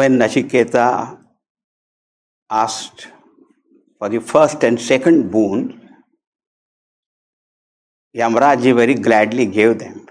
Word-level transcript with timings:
when 0.00 0.18
Nachiketa 0.18 1.18
asked 2.48 3.08
for 3.98 4.08
the 4.08 4.20
first 4.20 4.62
and 4.62 4.80
second 4.80 5.30
boon, 5.32 5.60
Yamraji 8.16 8.74
very 8.74 8.94
gladly 8.94 9.46
gave 9.46 9.78
them. 9.80 10.06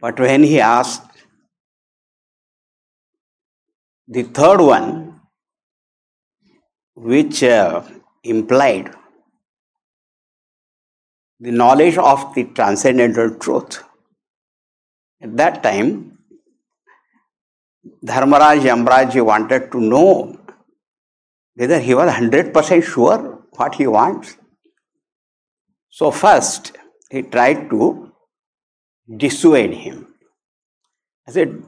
But 0.00 0.20
when 0.20 0.42
he 0.44 0.60
asked 0.60 1.24
the 4.06 4.22
third 4.22 4.60
one, 4.60 5.20
which 6.94 7.42
uh, 7.42 7.82
implied 8.24 8.94
the 11.40 11.50
knowledge 11.50 11.98
of 11.98 12.34
the 12.34 12.44
transcendental 12.44 13.34
truth, 13.36 13.82
at 15.20 15.36
that 15.36 15.62
time, 15.62 16.18
Dharmaraj 18.04 18.60
Yamraji 18.60 19.24
wanted 19.24 19.70
to 19.72 19.80
know 19.80 20.38
whether 21.54 21.78
he 21.78 21.94
was 21.94 22.10
100% 22.10 22.82
sure 22.82 23.42
what 23.56 23.74
he 23.74 23.86
wants. 23.86 24.36
So, 25.90 26.10
first, 26.10 26.76
he 27.10 27.22
tried 27.22 27.70
to 27.70 28.12
dissuade 29.16 29.74
him. 29.74 30.08
I 31.28 31.32
said, 31.32 31.62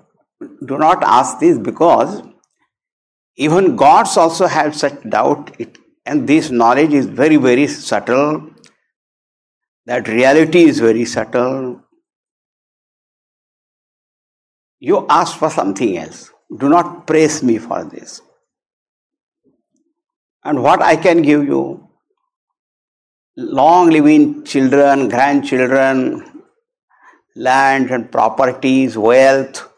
Do 0.66 0.78
not 0.78 1.02
ask 1.02 1.38
this 1.38 1.58
because 1.58 2.22
even 3.36 3.76
gods 3.76 4.16
also 4.16 4.46
have 4.46 4.74
such 4.74 5.02
doubt, 5.08 5.54
it, 5.58 5.78
and 6.06 6.28
this 6.28 6.50
knowledge 6.50 6.92
is 6.92 7.06
very, 7.06 7.36
very 7.36 7.66
subtle. 7.66 8.50
That 9.86 10.08
reality 10.08 10.62
is 10.64 10.78
very 10.78 11.04
subtle. 11.04 11.80
You 14.78 15.04
ask 15.08 15.36
for 15.36 15.50
something 15.50 15.98
else. 15.98 16.30
Do 16.56 16.68
not 16.68 17.06
praise 17.06 17.42
me 17.42 17.58
for 17.58 17.84
this. 17.84 18.22
And 20.44 20.62
what 20.62 20.80
I 20.80 20.94
can 20.94 21.22
give 21.22 21.44
you? 21.44 21.88
Long 23.36 23.90
living 23.90 24.44
children, 24.44 25.08
grandchildren, 25.08 26.42
land 27.34 27.90
and 27.90 28.10
properties, 28.10 28.96
wealth. 28.96 29.68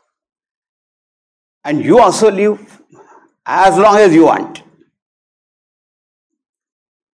And 1.64 1.82
you 1.82 1.98
also 1.98 2.30
live 2.30 2.82
as 3.46 3.76
long 3.78 3.96
as 3.96 4.14
you 4.14 4.26
want. 4.26 4.62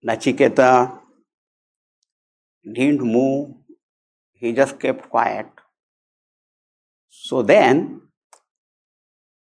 Nachiketa 0.04 1.00
didn't 2.64 3.02
move, 3.02 3.54
he 4.32 4.52
just 4.52 4.78
kept 4.78 5.08
quiet. 5.08 5.46
So 7.10 7.42
then, 7.42 8.02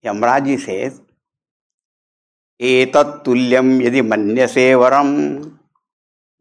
Yamraji 0.04 0.58
says, 0.58 1.00
एतत्तुल्यं 2.60 3.68
यदि 3.82 4.00
मन्यसे 4.02 4.64
वरं 4.80 5.10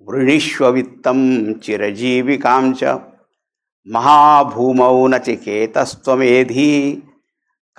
वृणीष्व 0.08 0.66
वित्तं 0.76 1.20
चिरजीविकां 1.64 2.74
च 2.80 2.84
महाभूमौ 3.96 5.08
नचिकेतस्त्वमेधि 5.14 6.74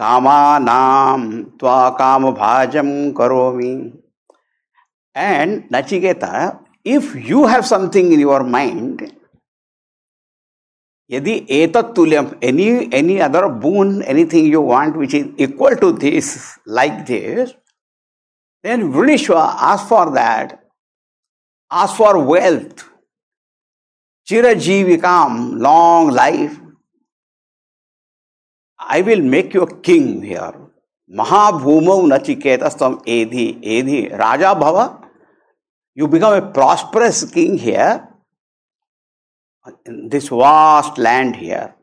कामानां 0.01 1.21
त्वा 1.61 1.79
कामभाजं 1.99 2.91
करोमि 3.19 3.73
and 5.16 5.64
Nachiketa, 5.70 6.60
if 6.84 7.16
you 7.16 7.48
have 7.48 7.66
something 7.66 8.12
in 8.12 8.20
your 8.20 8.44
mind, 8.44 9.14
yadi 11.10 11.48
etat 11.48 11.96
tulyam, 11.96 12.38
any, 12.42 12.92
any 12.94 13.22
other 13.22 13.48
boon, 13.48 14.02
anything 14.04 14.46
you 14.48 14.62
want 14.62 14.98
which 14.98 15.14
is 15.14 15.28
equal 15.38 15.76
to 15.78 15.94
this, 15.94 16.60
like 16.66 17.06
this, 17.06 17.54
then 18.62 18.92
Vrinishwa 18.92 19.56
ask 19.58 19.88
for 19.88 20.12
that, 20.12 20.66
ask 21.72 21.96
for 21.96 22.20
wealth, 22.24 22.84
chirajivikam, 24.30 25.60
long 25.60 26.10
life. 26.10 26.60
I 28.78 29.02
will 29.02 29.22
make 29.22 29.54
you 29.54 29.62
a 29.62 29.82
king 29.82 30.22
here. 30.22 30.54
Mahabhumau 31.10 32.06
nachiketastam 32.10 33.06
edhi, 33.06 33.64
edhi, 33.64 34.12
Raja 34.18 34.54
Bhava. 34.56 35.05
You 35.96 36.10
become 36.10 36.34
a 36.34 36.52
prosperous 36.52 37.24
king 37.24 37.58
here, 37.58 38.08
in 39.86 40.10
this 40.10 40.28
vast 40.28 40.98
land 40.98 41.38
here. 41.38 41.74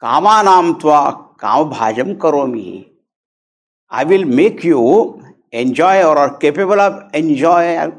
Kamanam 0.00 0.80
tva 0.80 1.36
kamabhajam 1.36 2.16
karomi. 2.16 2.88
I 3.90 4.04
will 4.04 4.24
make 4.24 4.62
you 4.62 5.22
enjoy 5.50 6.04
or 6.04 6.16
are 6.16 6.36
capable 6.36 6.80
of 6.80 7.10
enjoy, 7.12 7.92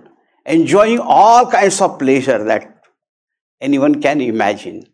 enjoying 0.45 0.99
all 0.99 1.51
kinds 1.51 1.81
of 1.81 1.99
pleasure 1.99 2.43
that 2.45 2.81
anyone 3.59 4.01
can 4.01 4.21
imagine. 4.21 4.87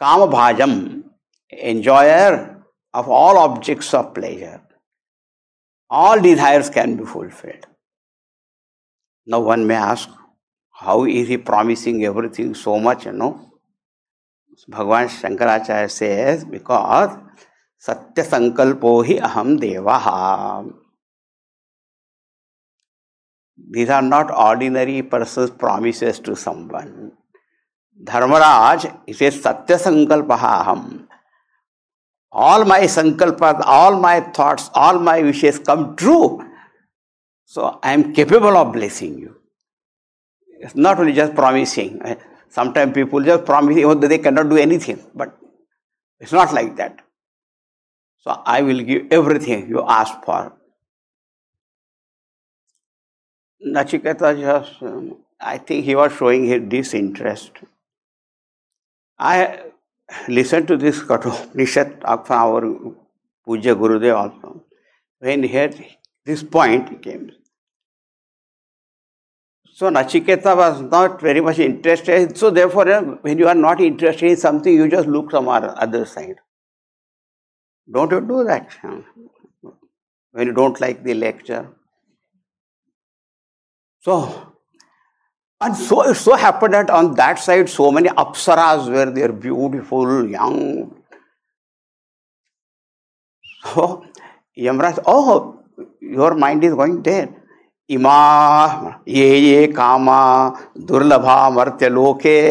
Kama 0.00 0.28
bhajam, 0.28 1.02
enjoyer 1.50 2.62
of 2.94 3.08
all 3.08 3.36
objects 3.38 3.92
of 3.94 4.14
pleasure. 4.14 4.60
All 5.90 6.20
desires 6.20 6.70
can 6.70 6.96
be 6.96 7.04
fulfilled. 7.04 7.66
Now 9.26 9.40
one 9.40 9.66
may 9.66 9.74
ask, 9.74 10.08
how 10.72 11.04
is 11.04 11.28
he 11.28 11.38
promising 11.38 12.04
everything 12.04 12.54
so 12.54 12.78
much, 12.78 13.06
you 13.06 13.12
know? 13.12 13.52
Bhagavan 14.68 15.08
Shankaracharya 15.08 15.90
says, 15.90 16.44
because 16.44 17.16
Satya 17.78 18.24
Sankalpo 18.24 19.04
hi 19.06 19.26
aham 19.26 19.58
devaha. 19.58 20.72
These 23.70 23.90
are 23.90 24.02
not 24.02 24.30
ordinary 24.30 25.02
person's 25.02 25.50
promises 25.50 26.18
to 26.20 26.36
someone. 26.36 27.12
Dharmaraj, 28.04 29.00
he 29.06 29.12
says, 29.12 29.40
Satya 29.40 29.76
Sankalpaham. 29.76 31.06
All 32.32 32.64
my 32.64 32.80
sankalpas, 32.80 33.60
all 33.66 34.00
my 34.00 34.20
thoughts, 34.20 34.70
all 34.74 34.98
my 34.98 35.22
wishes 35.22 35.58
come 35.58 35.96
true. 35.96 36.42
So 37.44 37.78
I 37.82 37.92
am 37.92 38.12
capable 38.12 38.56
of 38.56 38.72
blessing 38.72 39.18
you. 39.18 39.36
It's 40.60 40.74
not 40.74 40.98
only 40.98 41.12
just 41.12 41.34
promising. 41.34 42.00
Sometimes 42.48 42.94
people 42.94 43.22
just 43.22 43.44
promise, 43.44 43.76
even 43.76 44.00
they 44.00 44.18
cannot 44.18 44.48
do 44.48 44.56
anything. 44.56 45.04
But 45.14 45.36
it's 46.20 46.32
not 46.32 46.52
like 46.52 46.76
that. 46.76 47.00
So 48.18 48.40
I 48.46 48.62
will 48.62 48.80
give 48.82 49.06
everything 49.10 49.68
you 49.68 49.82
ask 49.86 50.22
for. 50.24 50.52
Nachiketa 53.66 54.38
just, 54.38 54.82
um, 54.82 55.18
I 55.40 55.58
think 55.58 55.84
he 55.84 55.94
was 55.94 56.12
showing 56.12 56.44
his 56.44 56.62
disinterest. 56.68 57.52
I 59.18 59.62
listened 60.28 60.68
to 60.68 60.76
this 60.76 61.02
Kathopanishad 61.02 62.00
from 62.02 62.22
our 62.30 62.60
Pujya 63.46 63.74
Gurudev 63.74 64.16
also. 64.16 64.64
When 65.18 65.42
he 65.42 65.48
had 65.48 65.74
this 66.24 66.42
point, 66.42 67.02
came. 67.02 67.32
So 69.74 69.90
Nachiketa 69.90 70.56
was 70.56 70.82
not 70.82 71.20
very 71.20 71.40
much 71.40 71.58
interested. 71.58 72.36
So 72.36 72.50
therefore, 72.50 73.18
when 73.22 73.38
you 73.38 73.48
are 73.48 73.54
not 73.54 73.80
interested 73.80 74.30
in 74.30 74.36
something, 74.36 74.72
you 74.72 74.88
just 74.88 75.08
look 75.08 75.30
some 75.30 75.48
other 75.48 76.04
side. 76.04 76.36
Don't 77.90 78.12
you 78.12 78.20
do 78.20 78.44
that? 78.44 78.70
When 80.30 80.46
you 80.46 80.52
don't 80.52 80.80
like 80.80 81.02
the 81.02 81.14
lecture. 81.14 81.68
So, 84.00 84.52
and 85.60 85.76
so 85.76 86.02
it 86.02 86.14
so 86.16 86.34
happened 86.34 86.74
that 86.74 86.90
on 86.90 87.14
that 87.14 87.38
side, 87.38 87.68
so 87.68 87.90
many 87.90 88.08
apsaras 88.08 88.90
were 88.90 89.10
there, 89.10 89.32
beautiful, 89.32 90.28
young. 90.28 91.02
So, 93.64 94.04
Yamraj, 94.58 94.98
oh, 95.06 95.61
your 96.16 96.34
mind 96.38 96.64
is 96.64 96.74
going 96.74 96.98
there 97.02 97.28
इमा 97.90 98.18
ये 99.08 99.38
ये 99.38 99.66
कामा 99.72 100.20
दुर्लभा 100.88 101.48
मर्त्य 101.50 101.88
लोके 101.88 102.42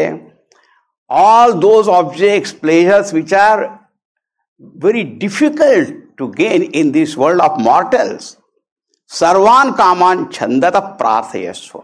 all 1.10 1.52
those 1.60 1.88
objects 1.88 2.52
pleasures 2.60 3.14
which 3.14 3.34
are 3.34 3.64
very 4.84 5.02
difficult 5.20 5.94
to 6.18 6.26
gain 6.36 6.62
in 6.74 6.90
this 6.92 7.16
world 7.18 7.40
of 7.42 7.60
mortals 7.62 8.36
सर्वान 9.10 9.72
कामान 9.72 10.24
छंदत 10.32 10.76
प्रार्थयस्व 10.98 11.80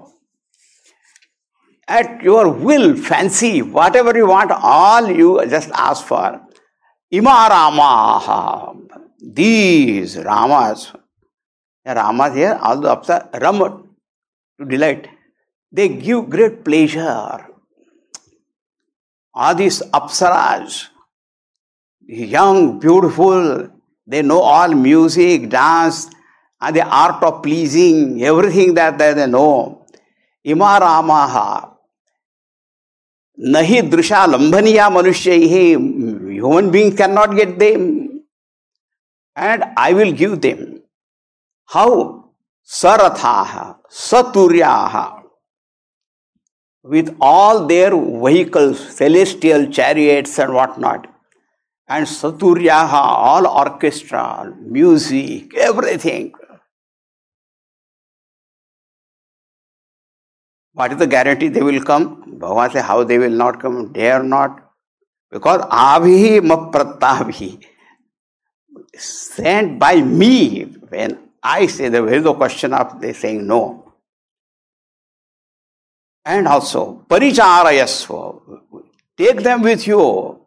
at 1.88 2.24
your 2.24 2.48
will 2.58 2.94
fancy 3.02 3.60
whatever 3.96 4.18
you 4.18 4.26
want 4.26 4.52
all 4.52 5.10
you 5.10 5.38
just 5.50 5.72
ask 5.80 6.06
for 6.06 6.38
इमा 7.12 7.46
रामा 7.48 7.90
दीज 9.36 10.16
रामा 10.18 10.62
Ramas 11.86 12.34
here, 12.34 12.58
all 12.60 12.80
the 12.80 12.94
Apsa, 12.94 13.40
Ram 13.40 13.58
to 14.58 14.64
delight. 14.64 15.08
They 15.70 15.88
give 15.88 16.28
great 16.28 16.64
pleasure. 16.64 17.46
All 19.34 19.54
these 19.54 19.82
apsaras, 19.82 20.88
young, 22.06 22.78
beautiful, 22.78 23.68
they 24.06 24.22
know 24.22 24.40
all 24.40 24.68
music, 24.74 25.48
dance, 25.50 26.10
and 26.60 26.74
the 26.74 26.82
art 26.82 27.22
of 27.22 27.42
pleasing, 27.42 28.22
everything 28.24 28.74
that 28.74 28.98
they 28.98 29.26
know. 29.26 29.86
Imaramaha. 30.44 31.74
Nahi 33.38 33.82
drusha 33.88 34.26
lambhaniya 34.26 34.90
manushya 34.90 35.38
human 35.38 36.70
beings 36.70 36.96
cannot 36.96 37.36
get 37.36 37.58
them. 37.58 38.24
And 39.36 39.64
I 39.76 39.92
will 39.92 40.10
give 40.12 40.40
them. 40.40 40.77
How? 41.68 42.32
Sarathaha, 42.66 43.76
Saturyaha. 43.90 45.22
With 46.82 47.16
all 47.20 47.66
their 47.66 47.90
vehicles, 47.90 48.96
celestial 48.96 49.70
chariots 49.70 50.38
and 50.38 50.54
whatnot 50.54 51.06
and 51.88 52.06
Saturyaha, 52.06 52.92
all 52.92 53.46
orchestra, 53.46 54.54
music, 54.60 55.54
everything. 55.56 56.32
What 60.72 60.92
is 60.92 60.98
the 60.98 61.06
guarantee 61.06 61.48
they 61.48 61.62
will 61.62 61.82
come? 61.82 62.38
Bhagavan 62.38 62.72
says 62.72 62.84
how 62.84 63.04
they 63.04 63.18
will 63.18 63.30
not 63.30 63.60
come, 63.60 63.92
dare 63.92 64.22
not. 64.22 64.60
Because 65.30 65.62
abhi 65.62 66.40
mapratabhi, 66.40 67.64
sent 68.96 69.78
by 69.78 70.00
me, 70.00 70.64
when 70.88 71.27
I 71.42 71.66
say 71.66 71.88
there 71.88 72.08
is 72.12 72.24
no 72.24 72.34
question 72.34 72.72
of 72.72 73.00
they 73.00 73.12
saying 73.12 73.46
no. 73.46 73.92
And 76.24 76.46
also, 76.46 77.04
paricharayasva, 77.08 78.60
take 79.16 79.42
them 79.42 79.62
with 79.62 79.86
you 79.86 80.38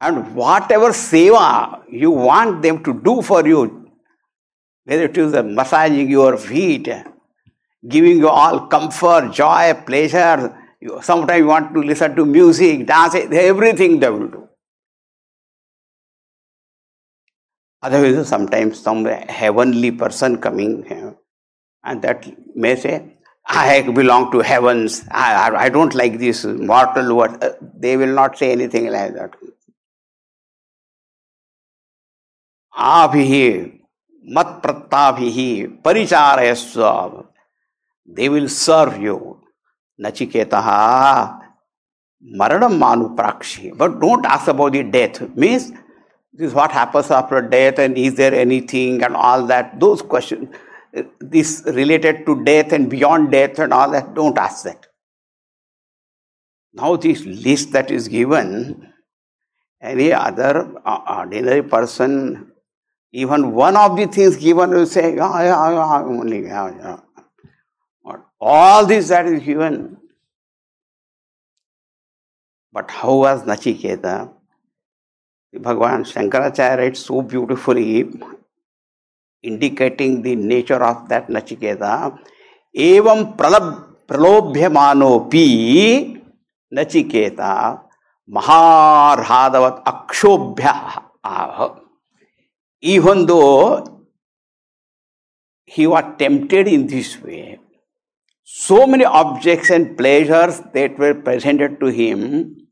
and 0.00 0.34
whatever 0.34 0.90
seva 0.90 1.82
you 1.90 2.10
want 2.10 2.62
them 2.62 2.82
to 2.84 2.94
do 2.94 3.22
for 3.22 3.46
you, 3.46 3.90
whether 4.84 5.04
it 5.04 5.16
is 5.16 5.32
massaging 5.44 6.10
your 6.10 6.36
feet, 6.36 6.88
giving 7.86 8.18
you 8.18 8.28
all 8.28 8.66
comfort, 8.66 9.32
joy, 9.32 9.74
pleasure, 9.86 10.56
you, 10.80 11.00
sometimes 11.02 11.38
you 11.38 11.46
want 11.46 11.74
to 11.74 11.80
listen 11.80 12.14
to 12.14 12.24
music, 12.24 12.86
dance, 12.86 13.14
everything 13.14 13.98
they 13.98 14.08
will 14.08 14.28
do. 14.28 14.47
Otherwise, 17.82 18.28
sometimes 18.28 18.80
some 18.80 19.04
heavenly 19.04 19.92
person 19.92 20.38
coming 20.38 21.16
and 21.84 22.02
that 22.02 22.26
may 22.54 22.76
say, 22.76 23.18
I 23.46 23.82
belong 23.82 24.30
to 24.32 24.40
heavens. 24.40 25.04
I, 25.10 25.50
I, 25.56 25.68
don't 25.70 25.94
like 25.94 26.18
this 26.18 26.44
mortal 26.44 27.16
world. 27.16 27.42
Uh, 27.42 27.52
they 27.74 27.96
will 27.96 28.14
not 28.14 28.36
say 28.36 28.52
anything 28.52 28.90
like 28.90 29.14
that. 29.14 29.34
Abhihi, 32.76 33.80
mat 34.24 34.62
pratabhihi, 34.62 35.80
paricharayastva. 35.80 37.26
They 38.04 38.28
will 38.28 38.50
serve 38.50 39.00
you. 39.00 39.40
Nachiketaha, 39.98 41.40
maranam 42.36 42.78
manu 42.78 43.16
prakshi. 43.16 43.76
But 43.76 43.98
don't 43.98 44.26
ask 44.26 44.48
about 44.48 44.72
the 44.72 44.82
death. 44.82 45.22
Means, 45.34 45.72
this 46.32 46.48
is 46.48 46.54
what 46.54 46.70
happens 46.70 47.10
after 47.10 47.40
death 47.40 47.78
and 47.78 47.96
is 47.96 48.14
there 48.14 48.34
anything 48.34 49.02
and 49.02 49.16
all 49.16 49.46
that 49.46 49.78
those 49.80 50.02
questions 50.02 50.48
this 51.20 51.62
related 51.66 52.24
to 52.26 52.42
death 52.44 52.72
and 52.72 52.90
beyond 52.90 53.30
death 53.30 53.58
and 53.58 53.72
all 53.72 53.90
that 53.90 54.14
don't 54.14 54.38
ask 54.38 54.64
that 54.64 54.86
now 56.72 56.96
this 56.96 57.24
list 57.24 57.72
that 57.72 57.90
is 57.90 58.08
given 58.08 58.92
any 59.80 60.12
other 60.12 60.72
uh, 60.84 61.00
ordinary 61.18 61.62
person 61.62 62.52
even 63.12 63.52
one 63.52 63.76
of 63.76 63.96
the 63.96 64.06
things 64.06 64.36
given 64.36 64.70
will 64.70 64.86
say, 64.86 65.16
yeah, 65.16 65.42
yeah, 65.42 65.70
yeah, 65.70 66.02
only, 66.02 66.42
yeah, 66.42 66.74
yeah. 66.76 67.00
All 68.40 68.86
this 68.86 69.08
that 69.08 69.26
is 69.26 69.42
given. 69.42 69.96
But 72.72 72.90
how 72.90 73.16
was 73.16 73.42
Nachiketa? 73.42 74.32
Bhagavan 75.54 76.04
Shankaracharya 76.04 76.78
writes 76.78 77.00
so 77.00 77.22
beautifully, 77.22 78.08
indicating 79.42 80.22
the 80.22 80.36
nature 80.36 80.82
of 80.82 81.08
that 81.08 81.28
Nachiketa. 81.28 82.18
Evam 82.76 83.36
pralobhyamanopi 83.36 86.22
Nachiketa 86.72 87.80
maharhadavat 88.30 89.84
akshobhya 89.84 91.02
even 92.80 93.26
though 93.26 94.06
he 95.64 95.86
was 95.86 96.04
tempted 96.18 96.68
in 96.68 96.86
this 96.86 97.20
way, 97.20 97.58
so 98.44 98.86
many 98.86 99.04
objects 99.04 99.70
and 99.70 99.98
pleasures 99.98 100.60
that 100.72 100.98
were 100.98 101.14
presented 101.14 101.80
to 101.80 101.86
him, 101.86 102.67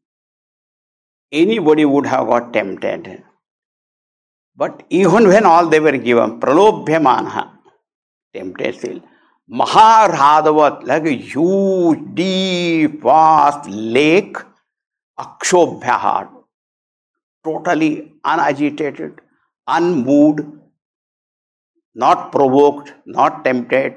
anybody 1.32 1.84
would 1.84 2.06
have 2.06 2.26
got 2.26 2.52
tempted. 2.52 3.23
But 4.56 4.84
even 4.88 5.28
when 5.28 5.44
all 5.44 5.69
they 5.69 5.81
were 5.81 5.96
given, 5.99 6.40
pralobhyamanha, 6.40 7.50
tempted 8.34 8.75
still, 8.76 9.00
Maharhadavat, 9.50 10.84
like 10.84 11.06
a 11.06 11.11
huge, 11.11 12.00
deep, 12.14 13.02
vast 13.02 13.69
lake, 13.69 14.37
akshobhya, 15.19 16.28
totally 17.44 18.12
unagitated, 18.25 19.19
unmoved, 19.69 20.40
not 21.94 22.32
provoked, 22.32 22.93
not 23.06 23.44
tempted. 23.44 23.94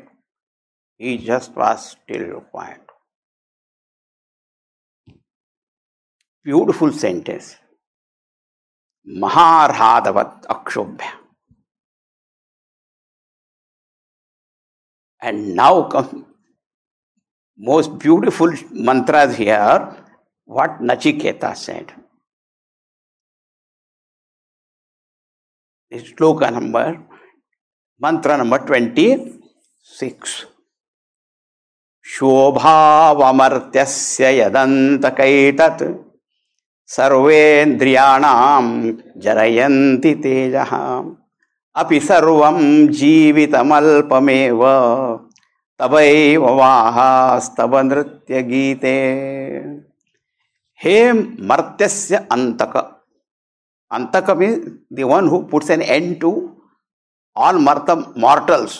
He 0.97 1.17
just 1.17 1.55
was 1.55 1.91
still 1.91 2.41
quiet. 2.51 2.81
beautiful 6.49 6.91
sentence 6.91 7.55
Maharhadavat 9.07 10.45
Akshobhya. 10.45 11.11
And 15.21 15.55
now 15.55 15.83
come 15.83 16.25
most 17.57 17.97
beautiful 17.99 18.53
mantras 18.71 19.35
here, 19.35 19.95
what 20.45 20.79
Nachiketa 20.79 21.55
said. 21.55 21.91
This 25.91 26.11
sloka 26.13 26.51
number, 26.53 27.03
mantra 27.99 28.37
number 28.37 28.59
26. 28.59 30.45
शोभावमर्त्यस्य 32.09 34.29
यदन्तकैतत् 34.37 36.08
सर्वेन्द्रियाणां 36.89 38.61
जरयन्ति 39.23 40.13
तेज। 40.23 40.55
अभी 41.75 41.99
सर्व 42.09 42.41
जीवितमल्पमेव। 42.99 44.63
तवैव 45.79 46.45
नृत्य 47.89 48.41
गीते 48.43 48.95
हे 50.81 50.95
मर्त्यस्य 51.49 52.15
अंतक 52.31 52.75
अंतक 53.91 54.29
mean 54.39 54.53
the 54.95 55.03
one 55.11 55.27
who 55.29 55.37
puts 55.51 55.69
an 55.71 55.81
end 55.81 56.19
to 56.21 56.31
all 57.35 57.57
मर्त 57.67 57.91
mortals 58.25 58.73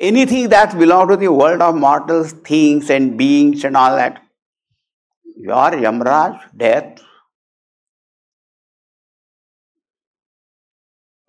anything 0.00 0.48
that 0.50 0.74
belong 0.82 1.08
to 1.08 1.16
the 1.16 1.26
world 1.26 1.62
of 1.62 1.76
mortals 1.86 2.34
things 2.50 2.90
and 2.90 3.12
beings 3.16 3.64
and 3.64 3.76
all 3.76 3.96
that 4.00 4.18
your 5.48 5.82
Yamraj 5.84 6.32
death 6.58 7.02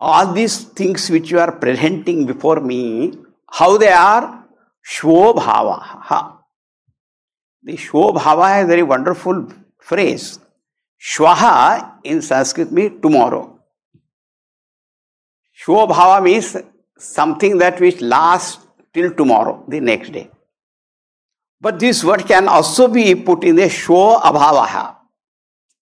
All 0.00 0.32
these 0.32 0.64
things 0.64 1.08
which 1.08 1.30
you 1.30 1.38
are 1.38 1.52
presenting 1.52 2.26
before 2.26 2.60
me, 2.60 3.14
how 3.50 3.78
they 3.78 3.88
are? 3.88 4.44
Shvobhava. 4.86 6.38
The 7.62 7.76
Shvobhava 7.76 8.60
is 8.60 8.64
a 8.64 8.66
very 8.66 8.82
wonderful 8.82 9.48
phrase. 9.80 10.38
Shwaha 11.00 11.98
in 12.04 12.20
Sanskrit 12.22 12.72
means 12.72 13.00
tomorrow. 13.00 13.58
Shvabhava 15.62 16.22
means 16.22 16.56
something 16.98 17.58
that 17.58 17.80
which 17.80 18.00
lasts 18.00 18.66
till 18.92 19.12
tomorrow, 19.14 19.64
the 19.68 19.80
next 19.80 20.10
day. 20.10 20.30
But 21.60 21.78
this 21.78 22.04
word 22.04 22.26
can 22.26 22.48
also 22.48 22.88
be 22.88 23.14
put 23.14 23.44
in 23.44 23.56
the 23.56 23.62
Shvo 23.62 24.20
Abhavaha, 24.20 24.96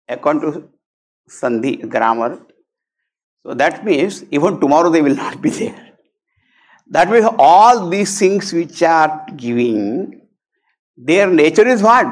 according 0.09 0.41
to 0.43 0.69
Sandhi 1.29 1.87
grammar. 1.89 2.41
So 3.49 3.55
that 3.55 3.83
means 3.83 4.25
even 4.31 4.61
tomorrow 4.61 4.91
they 4.91 5.01
will 5.01 5.15
not 5.15 5.41
be 5.41 5.49
there. 5.49 5.93
That 6.91 7.11
means 7.11 7.25
all 7.39 7.89
these 7.89 8.19
things 8.19 8.53
which 8.53 8.83
are 8.83 9.25
giving, 9.37 10.21
their 10.99 11.31
nature 11.31 11.67
is 11.67 11.83
what? 11.83 12.07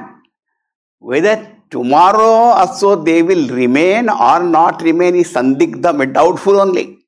Whether 0.99 1.47
tomorrow 1.69 2.55
also 2.61 3.05
they 3.05 3.23
will 3.23 3.49
remain 3.49 4.09
or 4.09 4.43
not 4.45 4.81
remain 4.81 5.15
is 5.15 5.31
sandigdham, 5.31 6.11
doubtful 6.15 6.59
only. 6.59 7.01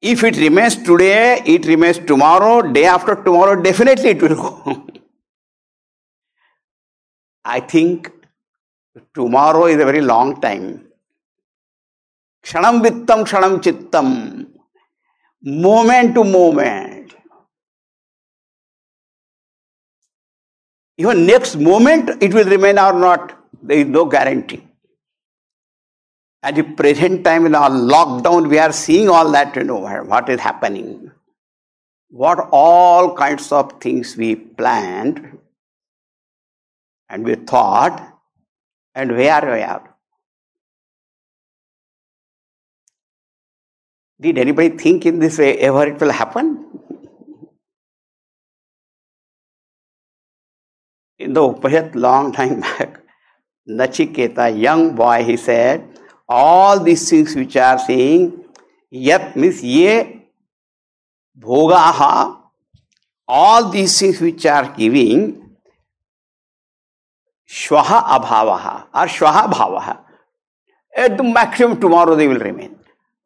If 0.00 0.22
it 0.22 0.36
remains 0.36 0.76
today, 0.76 1.42
it 1.44 1.66
remains 1.66 1.98
tomorrow, 1.98 2.72
day 2.72 2.84
after 2.84 3.16
tomorrow, 3.16 3.60
definitely 3.60 4.10
it 4.10 4.22
will 4.22 4.36
go. 4.36 4.80
I 7.44 7.58
think 7.58 8.12
tomorrow 9.16 9.64
is 9.64 9.80
a 9.80 9.84
very 9.84 10.00
long 10.00 10.40
time. 10.40 10.85
Kshanam 12.46 12.80
vittam, 12.80 13.24
kshanam 13.26 13.60
chittam, 13.60 14.46
moment 15.42 16.14
to 16.14 16.22
moment. 16.22 17.12
Even 20.96 21.26
next 21.26 21.56
moment 21.56 22.22
it 22.22 22.32
will 22.32 22.44
remain 22.44 22.78
or 22.78 22.92
not, 22.92 23.36
there 23.62 23.78
is 23.78 23.86
no 23.86 24.04
guarantee. 24.04 24.62
At 26.44 26.54
the 26.54 26.62
present 26.62 27.24
time 27.24 27.46
in 27.46 27.56
our 27.56 27.68
lockdown, 27.68 28.48
we 28.48 28.60
are 28.60 28.72
seeing 28.72 29.08
all 29.08 29.28
that, 29.32 29.56
you 29.56 29.64
know, 29.64 29.78
what 30.04 30.28
is 30.28 30.38
happening. 30.38 31.10
What 32.10 32.38
all 32.52 33.16
kinds 33.16 33.50
of 33.50 33.72
things 33.80 34.16
we 34.16 34.36
planned 34.36 35.36
and 37.08 37.24
we 37.24 37.34
thought, 37.34 38.12
and 38.94 39.16
where 39.16 39.42
we 39.42 39.62
are. 39.62 39.95
Did 44.18 44.38
anybody 44.38 44.70
think 44.70 45.04
in 45.06 45.18
this 45.18 45.38
way 45.38 45.58
ever 45.58 45.86
it 45.86 46.00
will 46.00 46.10
happen? 46.10 46.64
In 51.18 51.32
the 51.32 51.42
Upanishad 51.42 51.94
long 51.94 52.32
time 52.32 52.60
back, 52.60 53.00
Nachiketa, 53.68 54.58
young 54.58 54.94
boy, 54.94 55.24
he 55.24 55.36
said, 55.36 55.86
all 56.28 56.80
these 56.80 57.08
things 57.08 57.34
which 57.34 57.56
are 57.56 57.78
saying, 57.78 58.44
yet 58.90 59.36
means 59.36 59.62
ye 59.62 60.28
bhogaha, 61.38 62.40
all 63.28 63.70
these 63.70 63.98
things 63.98 64.20
which 64.20 64.46
are 64.46 64.74
giving, 64.76 65.56
shwaha 67.48 68.02
abhavaha 68.04 68.86
or 68.94 69.06
shwaha 69.06 69.50
bhavaha. 69.50 69.98
At 70.96 71.16
the 71.16 71.22
maximum 71.22 71.80
tomorrow 71.80 72.14
they 72.14 72.26
will 72.26 72.38
remain. 72.38 72.75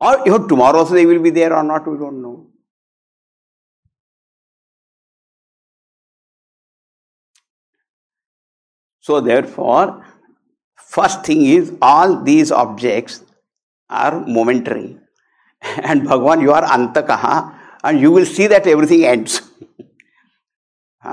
Or 0.00 0.26
even 0.26 0.48
tomorrow 0.48 0.78
also 0.78 0.94
they 0.94 1.06
will 1.06 1.22
be 1.22 1.30
there 1.30 1.54
or 1.54 1.62
not, 1.62 1.86
we 1.86 1.98
don't 1.98 2.22
know. 2.22 2.46
So 9.00 9.20
therefore, 9.20 10.04
First 10.90 11.24
thing 11.24 11.42
is, 11.46 11.72
all 11.80 12.20
these 12.24 12.50
objects 12.50 13.22
are 13.88 14.26
momentary. 14.26 14.98
And 15.62 16.02
Bhagavan, 16.02 16.42
you 16.42 16.50
are 16.52 16.64
Antakaha, 16.64 17.54
and 17.84 18.00
you 18.00 18.10
will 18.10 18.26
see 18.26 18.48
that 18.48 18.66
everything 18.66 19.04
ends. 19.04 19.40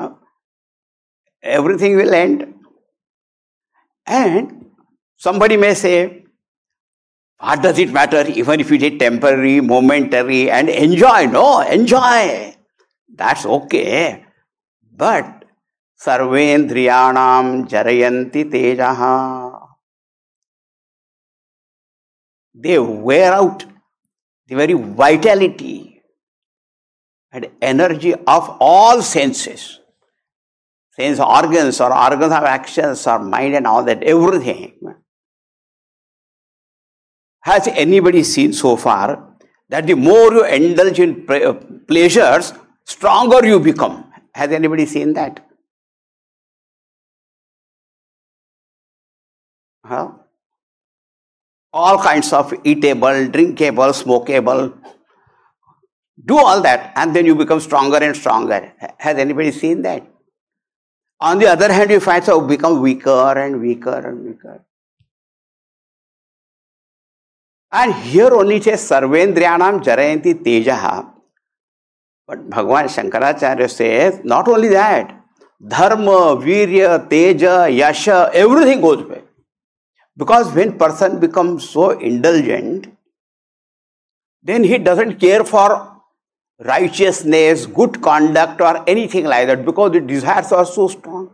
everything 1.44 1.96
will 1.96 2.12
end. 2.12 2.56
And 4.08 4.72
somebody 5.18 5.58
may 5.58 5.76
say, 5.76 6.26
what 7.40 7.62
does 7.62 7.78
it 7.80 7.92
matter 7.92 8.28
even 8.28 8.60
if 8.60 8.72
it 8.72 8.84
is 8.84 9.00
temporary, 9.00 9.62
momentary, 9.62 10.50
and 10.50 10.70
enjoy? 10.70 11.26
No, 11.28 11.62
enjoy. 11.62 12.56
That's 13.14 13.46
okay. 13.46 14.26
But 14.96 15.46
sarvendriyanam 16.00 17.68
jarayanti 17.70 18.52
tejaha 18.52 19.68
they 22.60 22.80
wear 22.80 23.34
out 23.34 23.66
the 24.48 24.56
very 24.56 24.74
vitality 24.74 26.02
and 27.32 27.48
energy 27.62 28.14
of 28.16 28.58
all 28.60 29.02
senses. 29.02 29.80
Sense 30.96 31.20
organs 31.20 31.80
or 31.80 31.96
organs 31.96 32.34
of 32.34 32.44
actions 32.44 33.06
or 33.06 33.20
mind 33.20 33.56
and 33.56 33.68
all 33.68 33.84
that, 33.84 34.02
everything. 34.02 34.74
Has 37.48 37.68
anybody 37.70 38.24
seen 38.24 38.54
so 38.54 38.76
far 38.76 39.10
that 39.70 39.88
the 39.88 39.96
more 39.96 40.32
you 40.34 40.46
indulge 40.46 41.00
in 41.00 41.26
uh, 41.30 41.54
pleasures, 41.88 42.54
stronger 42.86 43.46
you 43.46 43.60
become? 43.60 44.12
Has 44.34 44.52
anybody 44.52 44.86
seen 44.86 45.14
that? 45.14 45.44
Huh? 49.86 50.10
all 51.78 51.98
kinds 52.02 52.34
of 52.34 52.54
eatable, 52.64 53.32
drinkable, 53.32 53.92
smokable. 54.02 54.74
Do 56.26 56.38
all 56.38 56.62
that 56.62 56.94
and 56.96 57.16
then 57.16 57.26
you 57.26 57.36
become 57.36 57.60
stronger 57.60 57.98
and 57.98 58.16
stronger. 58.16 58.74
Has 58.98 59.18
anybody 59.18 59.52
seen 59.52 59.84
that? 59.84 60.06
On 61.20 61.38
the 61.40 61.48
other 61.48 61.72
hand, 61.72 61.92
you 61.92 62.00
find 62.00 62.22
yourself 62.22 62.48
become 62.48 62.82
weaker 62.82 63.38
and 63.38 63.62
weaker 63.62 64.00
and 64.08 64.26
weaker. 64.26 64.64
And 67.72 67.94
here 67.94 68.34
only 68.34 68.58
it 68.58 68.64
says 68.64 68.90
Sarvendriyanam 68.90 69.84
Jarayanti 69.84 70.44
Tejaha. 70.44 71.14
But 72.26 72.50
Bhagavan 72.50 72.86
Shankaracharya 72.86 73.70
says 73.70 74.22
not 74.24 74.48
only 74.48 74.70
that, 74.70 75.24
Dharma, 75.66 76.38
Virya, 76.38 77.10
Teja, 77.10 77.68
Yasha, 77.70 78.30
everything 78.34 78.82
goes 78.82 79.02
away. 79.02 79.24
Because 80.16 80.54
when 80.54 80.78
person 80.78 81.20
becomes 81.20 81.70
so 81.70 81.92
indulgent, 81.92 82.88
then 84.42 84.64
he 84.64 84.78
doesn't 84.78 85.20
care 85.20 85.44
for 85.44 86.02
righteousness, 86.60 87.66
good 87.66 88.02
conduct, 88.02 88.62
or 88.62 88.84
anything 88.90 89.26
like 89.26 89.48
that 89.48 89.66
because 89.66 89.92
the 89.92 90.02
desires 90.02 90.52
are 90.52 90.66
so 90.66 90.88
strong. 90.88 91.32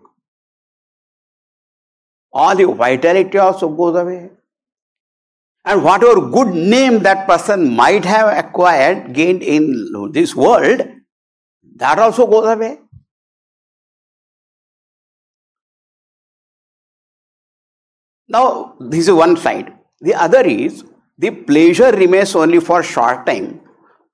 All 2.32 2.56
the 2.56 2.66
vitality 2.66 3.38
also 3.38 3.70
goes 3.70 3.96
away. 3.96 4.32
And 5.65 5.84
whatever 5.84 6.29
good 6.29 6.53
name 6.53 7.00
that 7.03 7.25
person 7.27 7.74
might 7.74 8.03
have 8.05 8.38
acquired, 8.38 9.13
gained 9.13 9.41
in 9.41 10.12
this 10.12 10.36
world, 10.36 10.82
that 11.75 12.00
also 12.00 12.27
goes 12.27 12.48
away. 12.48 12.79
Now, 18.27 18.75
this 18.79 19.08
is 19.08 19.13
one 19.13 19.38
side. 19.38 19.74
The 20.01 20.15
other 20.15 20.41
is 20.41 20.84
the 21.17 21.32
pleasure 21.32 21.91
remains 21.91 22.36
only 22.36 22.60
for 22.60 22.84
short 22.84 23.25
time. 23.25 23.62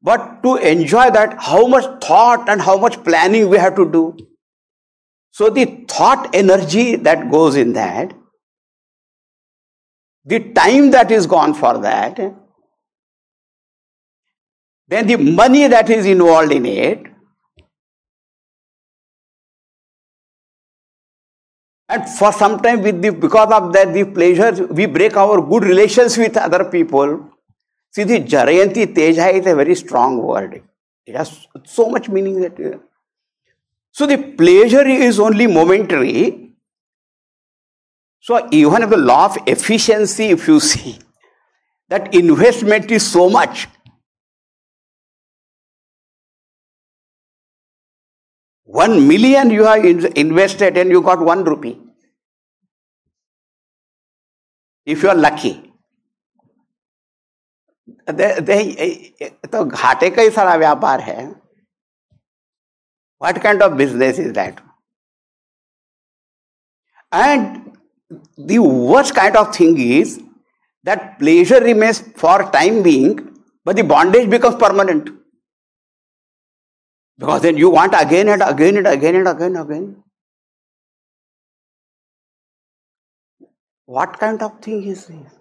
But 0.02 0.44
to 0.44 0.56
enjoy 0.58 1.10
that, 1.12 1.36
how 1.40 1.68
much 1.68 1.86
thought 2.06 2.48
and 2.50 2.62
how 2.62 2.78
much 2.78 3.04
planning 3.04 3.50
we 3.50 3.58
have 3.58 3.76
to 3.76 3.90
do. 3.90 4.18
So 5.32 5.50
the 5.50 5.86
thought 5.88 6.30
energy 6.34 6.96
that 6.96 7.32
goes 7.32 7.56
in 7.56 7.74
that, 7.74 8.14
the 10.30 10.40
time 10.54 10.92
that 10.92 11.12
is 11.12 11.26
gone 11.28 11.54
for 11.54 11.78
that, 11.80 12.20
then 14.88 15.08
the 15.08 15.18
money 15.18 15.68
that 15.68 15.90
is 15.90 16.06
involved 16.06 16.52
in 16.52 16.66
it, 16.66 17.10
And 21.92 22.08
for 22.08 22.32
some 22.32 22.60
time, 22.60 22.84
with 22.84 23.02
the, 23.02 23.12
because 23.12 23.52
of 23.52 23.74
that, 23.74 23.94
the 23.94 24.04
pleasure 24.04 24.68
we 24.68 24.86
break 24.86 25.18
our 25.18 25.42
good 25.42 25.64
relations 25.64 26.18
with 26.20 26.38
other 26.38 26.66
people. 26.66 27.32
See, 27.92 28.04
the 28.04 28.20
Jarayanti 28.20 28.94
Teja 28.94 29.30
is 29.30 29.48
a 29.48 29.56
very 29.56 29.74
strong 29.74 30.22
word. 30.22 30.62
It 31.08 31.16
has 31.16 31.48
so 31.66 31.90
much 31.90 32.08
meaning 32.08 32.42
that. 32.42 32.60
Uh, 32.60 32.78
so 33.92 34.06
the 34.06 34.18
pleasure 34.18 34.88
is 34.88 35.20
only 35.20 35.48
momentary. 35.48 36.49
So 38.21 38.49
even 38.51 38.83
if 38.83 38.91
the 38.91 38.97
law 38.97 39.27
of 39.27 39.37
efficiency, 39.47 40.27
if 40.31 40.49
you 40.49 40.61
see, 40.61 40.99
that 41.89 42.15
investment 42.15 42.91
is 42.91 43.07
so 43.07 43.29
much. 43.29 43.69
One 48.65 49.07
million 49.07 49.51
you 49.51 49.65
have 49.65 49.85
invested 49.85 50.77
and 50.79 50.91
you 50.91 51.03
got 51.03 51.21
one 51.21 51.45
rupee. 51.45 51.79
If 54.87 55.03
you 55.03 55.11
are 55.11 55.15
lucky. 55.15 55.71
तो 58.09 59.65
घाटे 59.65 60.11
का 60.11 60.23
ही 60.23 60.31
सारा 60.31 60.55
व्यापार 60.57 61.01
है 61.01 61.45
what 63.25 63.41
kind 63.43 63.63
of 63.63 63.77
business 63.77 64.19
is 64.19 64.33
that? 64.35 64.61
And 67.13 67.68
the 68.38 68.60
worst 68.60 69.16
kind 69.16 69.36
of 69.36 69.56
thing 69.56 69.80
is 69.80 70.22
that 70.84 71.20
pleasure 71.20 71.60
remains 71.60 72.00
for 72.16 72.50
time 72.52 72.82
being, 72.82 73.38
but 73.64 73.76
the 73.76 73.84
bondage 73.84 74.30
becomes 74.30 74.56
permanent. 74.56 75.10
Because 77.18 77.42
then 77.42 77.58
you 77.58 77.70
want 77.70 77.94
again 78.00 78.30
and 78.30 78.42
again 78.42 78.78
and 78.78 78.88
again 78.88 79.16
and 79.16 79.28
again 79.28 79.56
and 79.56 79.70
again. 79.70 80.04
What 83.86 84.20
kind 84.20 84.42
of 84.42 84.60
thing 84.62 84.84
is 84.84 85.08
this? 85.08 85.34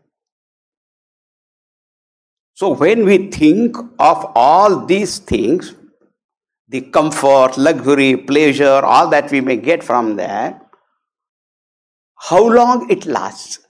So 2.55 2.71
when 2.71 3.05
we 3.05 3.31
think 3.31 3.77
of 3.99 4.33
all 4.35 4.85
these 4.85 5.19
things, 5.19 5.75
the 6.67 6.81
comfort, 6.81 7.57
luxury, 7.57 8.17
pleasure, 8.17 8.81
all 8.85 9.09
that 9.11 9.31
we 9.31 9.41
may 9.41 9.57
get 9.57 9.85
from 9.85 10.17
that, 10.17 10.68
how 12.21 12.47
long 12.47 12.91
it 12.91 13.07
lasts. 13.07 13.61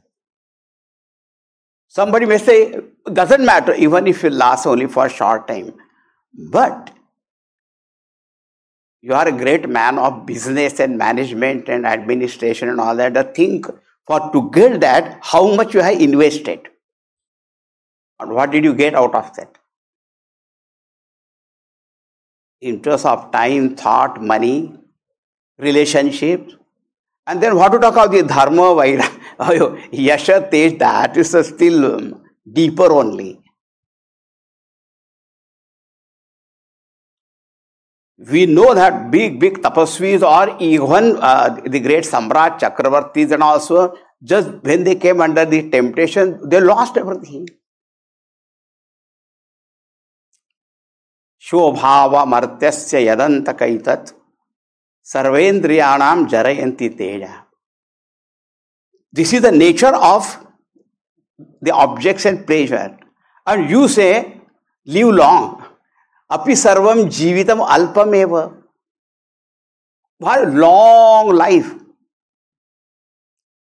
Somebody 1.88 2.26
may 2.26 2.38
say, 2.38 2.81
doesn't 3.12 3.45
matter, 3.45 3.75
even 3.75 4.07
if 4.07 4.25
it 4.25 4.33
lasts 4.33 4.67
only 4.67 4.87
for 4.87 5.07
a 5.07 5.11
short 5.11 5.49
time. 5.49 5.75
But 6.50 6.90
you 9.00 9.14
are 9.14 9.28
a 9.28 9.33
great 9.33 9.69
man 9.69 9.99
of 9.99 10.26
business 10.26 10.81
and 10.81 10.99
management 10.99 11.69
and 11.69 11.87
administration 11.87 12.69
and 12.69 12.81
all 12.81 12.95
that. 12.97 13.35
Think 13.35 13.67
for 14.07 14.31
to 14.33 14.50
get 14.50 14.81
that, 14.81 15.19
how 15.23 15.55
much 15.55 15.75
you 15.75 15.81
have 15.81 16.00
invested. 16.00 16.69
And 18.21 18.33
what 18.33 18.50
did 18.50 18.64
you 18.64 18.75
get 18.75 18.95
out 18.95 19.14
of 19.14 19.35
that? 19.37 19.57
Interest 22.61 23.07
of 23.07 23.31
time, 23.31 23.76
thought, 23.76 24.21
money, 24.21 24.76
relationships. 25.59 26.55
And 27.28 27.42
then 27.42 27.56
what 27.56 27.73
to 27.73 27.78
talk 27.78 27.92
about 27.92 28.11
the 28.11 28.23
dharma, 28.23 28.62
vaira, 28.80 29.88
yasha, 29.92 30.49
tej, 30.50 30.78
that 30.78 31.14
is 31.16 31.32
still 31.47 31.94
um, 31.94 32.23
deeper 32.50 32.90
only. 32.90 33.38
We 38.18 38.47
know 38.47 38.75
that 38.75 39.11
big, 39.11 39.38
big 39.38 39.58
tapasvis 39.58 40.23
or 40.23 40.56
even 40.58 41.18
uh, 41.20 41.61
the 41.66 41.80
great 41.80 42.04
Samrat 42.04 42.58
Chakravartis 42.58 43.30
and 43.30 43.42
also 43.42 43.97
just 44.25 44.49
when 44.62 44.82
they 44.85 44.97
came 44.97 45.20
under 45.20 45.44
the 45.44 45.70
temptation, 45.70 46.49
they 46.49 46.61
lost 46.61 46.97
everything. 46.97 47.47
ಶೋಭಾವಮರ್ತ್ಯಸ್ಯ 51.49 52.99
ಯದಂತಕೈತತ್ 53.08 54.08
Sarvendriyanam 55.12 56.29
jarayanti 56.29 56.97
teja. 56.99 57.47
This 59.11 59.33
is 59.33 59.41
the 59.41 59.53
nature 59.53 59.95
of 59.95 60.47
the 61.62 61.71
objects 61.71 62.27
and 62.27 62.47
pleasure. 62.47 62.99
And 63.47 63.71
you 63.71 63.88
say, 63.88 64.41
live 64.85 65.15
long. 65.15 65.65
Api 66.31 66.53
sarvam 66.53 67.07
jivitam 67.07 67.67
alpameva. 67.67 68.55
What 70.19 70.47
a 70.47 70.50
long 70.50 71.31
life. 71.31 71.73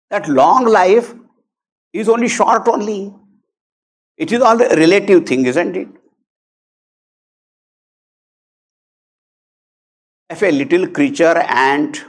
That 0.09 0.29
long 0.29 0.65
life 0.65 1.13
is 1.91 2.07
only 2.07 2.29
short 2.29 2.67
only. 2.67 3.13
It 4.15 4.31
is 4.31 4.41
all 4.41 4.57
relative 4.57 5.25
thing, 5.25 5.45
isn't 5.45 5.75
it? 5.75 5.89
If 10.33 10.43
a 10.43 10.51
little 10.51 10.87
creature, 10.87 11.37
ant, 11.37 12.03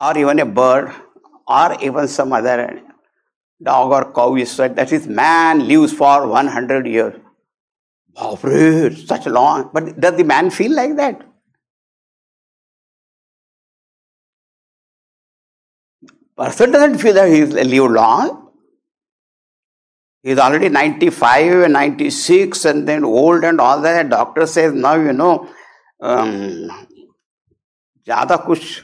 or 0.00 0.16
even 0.18 0.38
a 0.40 0.46
bird, 0.46 0.92
or 1.46 1.76
even 1.82 2.08
some 2.08 2.32
other 2.32 2.80
dog 3.62 3.92
or 3.92 4.12
cow 4.12 4.34
is 4.36 4.50
said 4.50 4.76
that 4.76 4.92
is 4.92 5.06
man 5.06 5.66
lives 5.66 5.92
for 5.92 6.26
100 6.26 6.86
years. 6.86 7.14
Wow, 8.14 8.36
such 9.06 9.26
long. 9.26 9.70
But 9.72 10.00
does 10.00 10.16
the 10.16 10.24
man 10.24 10.50
feel 10.50 10.74
like 10.74 10.96
that? 10.96 11.22
Person 16.36 16.72
doesn't 16.72 16.98
feel 16.98 17.14
that 17.14 17.28
he's 17.28 17.50
lived 17.50 17.92
long. 17.92 18.50
He's 20.22 20.38
already 20.38 20.68
95 20.68 21.64
and 21.64 21.72
96 21.74 22.64
and 22.64 22.88
then 22.88 23.04
old 23.04 23.44
and 23.44 23.60
all 23.60 23.80
that. 23.82 24.08
Doctor 24.08 24.46
says, 24.46 24.72
now 24.72 24.94
you 24.94 25.12
know, 25.12 25.48
ज़्यादा 28.07 28.35
कुछ 28.45 28.83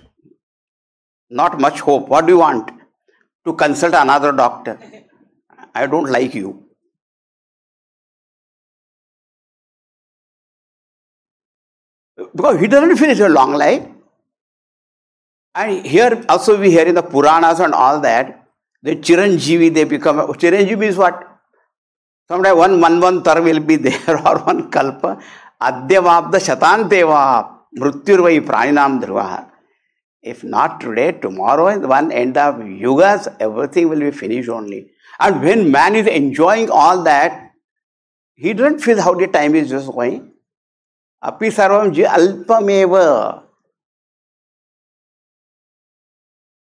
not 1.30 1.60
much 1.60 1.80
hope. 1.80 2.08
What 2.08 2.26
do 2.28 2.34
you 2.34 2.40
want? 2.40 2.72
To 3.46 3.54
consult 3.54 3.94
another 3.94 4.32
doctor. 4.32 4.80
I 5.74 5.88
don't 5.88 6.10
like 6.10 6.36
you. 6.36 6.64
Because 12.34 12.60
he 12.60 12.68
doesn't 12.68 12.98
finish 12.98 13.20
a 13.20 13.28
long 13.28 13.54
life. 13.54 13.86
And 15.56 15.86
here 15.86 16.24
also 16.30 16.60
we 16.60 16.72
hear 16.72 16.86
in 16.86 16.96
the 16.96 17.04
Puranas 17.04 17.60
and 17.60 17.74
all 17.74 18.00
that, 18.02 18.48
the 18.82 18.96
Chiranjeevi, 18.96 19.74
they 19.74 19.84
become, 19.84 20.18
Chiranjeevi 20.18 20.84
is 20.84 20.98
what? 20.98 21.28
Someday 22.28 22.52
one 22.52 22.80
Manvantar 22.80 23.44
will 23.44 23.60
be 23.60 23.76
there 23.78 24.28
or 24.28 24.40
one 24.40 24.70
Kalpa. 24.70 25.22
Adyavabda 25.63 26.39
Shatanteva 26.41 27.59
Mrityurvai 27.79 28.45
Praninam 28.47 29.03
Dhruvaha. 29.03 29.51
If 30.23 30.45
not 30.45 30.81
today, 30.81 31.13
tomorrow 31.13 31.69
is 31.69 31.87
one 31.87 32.13
end 32.13 32.37
of 32.37 32.57
yugas, 32.57 33.35
everything 33.41 33.89
will 33.89 34.01
be 34.01 34.11
finished 34.11 34.49
only. 34.51 34.91
And 35.19 35.43
when 35.43 35.71
man 35.71 35.97
is 35.97 36.07
enjoying 36.07 36.71
all 36.71 37.03
that, 37.05 37.53
he 38.35 38.53
doesn't 38.55 38.81
feel 38.81 39.01
how 39.01 39.15
the 39.15 39.27
time 39.27 39.55
is 39.55 39.71
just 39.71 39.87
going. 39.87 40.33
Api 41.23 41.49
sarvam 41.49 41.95
alpameva. 41.95 43.45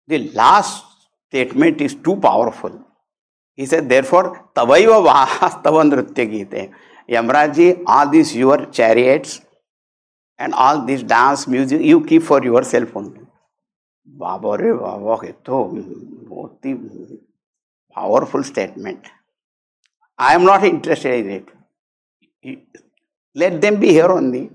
The 0.06 0.30
last 0.30 0.84
statement 1.28 1.80
is 1.80 1.94
too 1.94 2.16
powerful. 2.16 2.84
He 3.54 3.66
said, 3.66 3.88
therefore, 3.88 4.50
tavaiva 4.54 5.04
vahas 5.06 5.62
tavanrutyagite. 5.62 6.72
Yamraji, 7.10 7.82
all 7.86 8.08
these 8.08 8.36
your 8.36 8.66
chariots 8.66 9.40
and 10.38 10.54
all 10.54 10.86
this 10.86 11.02
dance, 11.02 11.48
music, 11.48 11.80
you 11.80 12.04
keep 12.04 12.22
for 12.22 12.42
yourself 12.42 12.96
only. 12.96 13.20
Baba 14.04 14.56
re 14.56 14.72
Baba, 14.72 15.16
powerful 17.92 18.44
statement. 18.44 19.06
I 20.16 20.34
am 20.34 20.44
not 20.44 20.62
interested 20.64 21.26
in 21.26 21.44
it. 22.42 22.60
Let 23.34 23.60
them 23.60 23.80
be 23.80 23.88
here 23.88 24.10
only. 24.10 24.50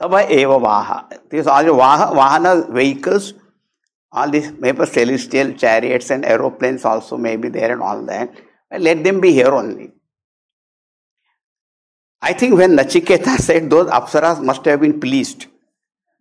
Tava 0.00 0.26
eva 0.30 0.58
vaha. 0.58 1.18
These 1.28 1.46
are 1.46 1.64
the 1.64 1.70
vaha, 1.70 2.12
vahana 2.12 2.72
vehicles 2.72 3.34
all 4.13 4.29
these 4.29 4.51
maybe 4.51 4.85
celestial 4.85 5.53
chariots 5.53 6.09
and 6.09 6.25
aeroplanes 6.25 6.85
also 6.85 7.17
may 7.17 7.35
be 7.35 7.49
there 7.49 7.71
and 7.73 7.81
all 7.81 8.01
that. 8.05 8.31
Let 8.71 9.03
them 9.03 9.19
be 9.19 9.33
here 9.33 9.47
only. 9.47 9.91
I 12.21 12.33
think 12.33 12.55
when 12.55 12.75
Nachiketa 12.75 13.37
said 13.37 13.69
those 13.69 13.89
apsaras 13.89 14.43
must 14.43 14.65
have 14.65 14.81
been 14.81 14.99
pleased. 14.99 15.45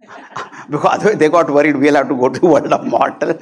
because 0.71 1.19
they 1.19 1.29
got 1.29 1.51
worried 1.51 1.77
we'll 1.77 1.95
have 1.97 2.09
to 2.09 2.15
go 2.15 2.29
to 2.29 2.39
the 2.41 2.47
world 2.47 2.73
of 2.73 2.87
mortal. 2.87 3.39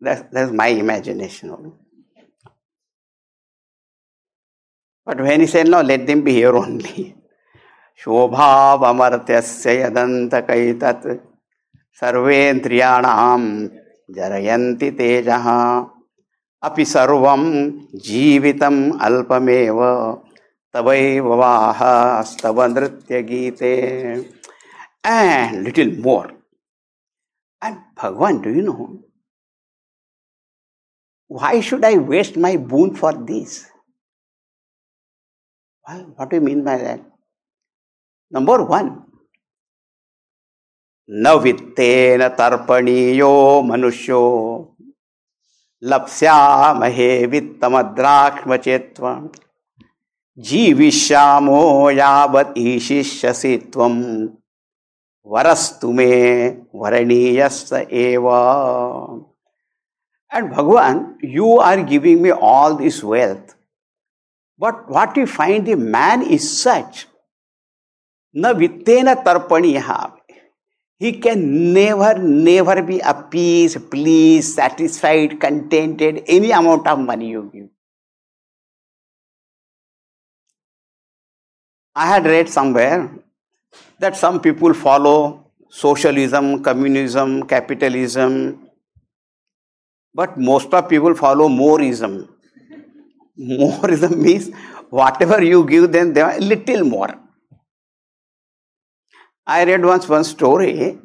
that's, 0.00 0.22
that's 0.32 0.52
my 0.52 0.68
imagination. 0.68 1.72
But 5.04 5.20
when 5.20 5.40
he 5.40 5.46
said, 5.46 5.68
no, 5.68 5.80
let 5.80 6.06
them 6.06 6.22
be 6.22 6.32
here 6.32 6.56
only. 6.56 7.16
शोभावमर्त्यस्य 8.00 9.72
यदन्तकैतत् 9.80 11.06
सर्वेन्द्रियाणाम 12.00 13.46
जरयन्ति 14.16 14.90
तेज 14.98 15.28
अपि 16.68 16.84
सर्वं 16.84 17.44
जीवितम 18.08 18.76
अल्पमेव 19.06 19.80
तवैव 20.74 21.34
वाह 21.38 21.80
स्तव 22.30 22.62
नृत्य 22.72 23.22
गीते 23.30 23.74
and 25.04 25.64
little 25.64 25.90
more. 25.92 26.32
And 27.62 27.78
Bhagwan, 27.96 28.42
do 28.42 28.50
you 28.50 28.62
know? 28.62 29.02
Why 31.28 31.60
should 31.60 31.84
I 31.84 31.96
waste 31.96 32.36
my 32.36 32.56
boon 32.56 32.94
for 32.94 33.12
this? 33.12 33.66
Well, 35.86 36.12
what 36.16 36.30
do 36.30 36.36
you 36.36 36.42
mean 36.42 36.64
by 36.64 36.78
that? 36.78 37.00
Number 38.30 38.64
one, 38.64 39.03
न 41.09 41.33
वित्तेन 41.43 42.27
तर्पणीयो 42.27 43.61
मनुष्यो। 43.61 44.21
लप्स्यामहे 45.83 47.25
वित्तमद्राक्ष्मचेत्व 47.25 49.07
जीविष्यामो 50.37 51.89
यावत् 51.89 52.57
ईशिष्यसि 52.57 53.57
त्वम्। 53.73 54.27
वरस्तु 55.27 55.91
मे 55.91 56.11
वरणीयस्त 56.75 57.73
एव। 57.73 58.27
And 60.31 60.51
Bhagwan 60.53 61.05
you 61.23 61.55
are 61.57 61.79
giving 61.85 62.21
me 62.21 62.29
all 62.29 62.75
this 62.75 63.03
wealth 63.03 63.55
but 64.59 64.89
what 64.89 65.17
you 65.17 65.25
find 65.25 65.65
the 65.65 65.79
man 65.79 66.21
is 66.21 66.47
such 66.53 67.05
न 68.35 68.51
वित्तेन 68.57 69.13
तर्पणीय। 69.25 69.81
He 70.97 71.19
can 71.19 71.73
never, 71.73 72.17
never 72.17 72.81
be 72.81 72.99
appeased, 72.99 73.91
pleased, 73.91 74.53
satisfied, 74.53 75.39
contented, 75.39 76.23
any 76.27 76.51
amount 76.51 76.87
of 76.87 76.99
money 76.99 77.29
you 77.29 77.49
give. 77.53 77.67
I 81.93 82.07
had 82.07 82.25
read 82.25 82.49
somewhere 82.49 83.09
that 83.99 84.15
some 84.15 84.39
people 84.39 84.73
follow 84.73 85.51
socialism, 85.69 86.63
communism, 86.63 87.43
capitalism, 87.43 88.69
but 90.13 90.37
most 90.37 90.73
of 90.73 90.87
people 90.87 91.13
follow 91.13 91.49
moreism. 91.49 92.29
Moreism 93.37 94.21
means 94.21 94.49
whatever 94.89 95.43
you 95.43 95.65
give 95.65 95.91
them, 95.91 96.13
they 96.13 96.21
are 96.21 96.39
little 96.39 96.85
more. 96.85 97.24
I 99.47 99.63
read 99.63 99.85
once 99.85 100.09
one 100.09 100.23
story. 100.23 100.97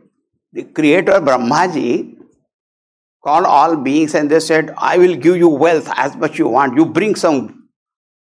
The 0.53 0.65
creator 0.65 1.21
Brahmaji 1.21 2.17
called 3.23 3.45
all 3.45 3.77
beings 3.77 4.15
and 4.15 4.31
they 4.31 4.41
said, 4.41 4.75
I 4.79 4.97
will 4.97 5.15
give 5.15 5.37
you 5.37 5.49
wealth 5.49 5.89
as 5.97 6.17
much 6.17 6.39
you 6.39 6.49
want. 6.49 6.75
You 6.75 6.87
bring 6.87 7.15
some 7.15 7.69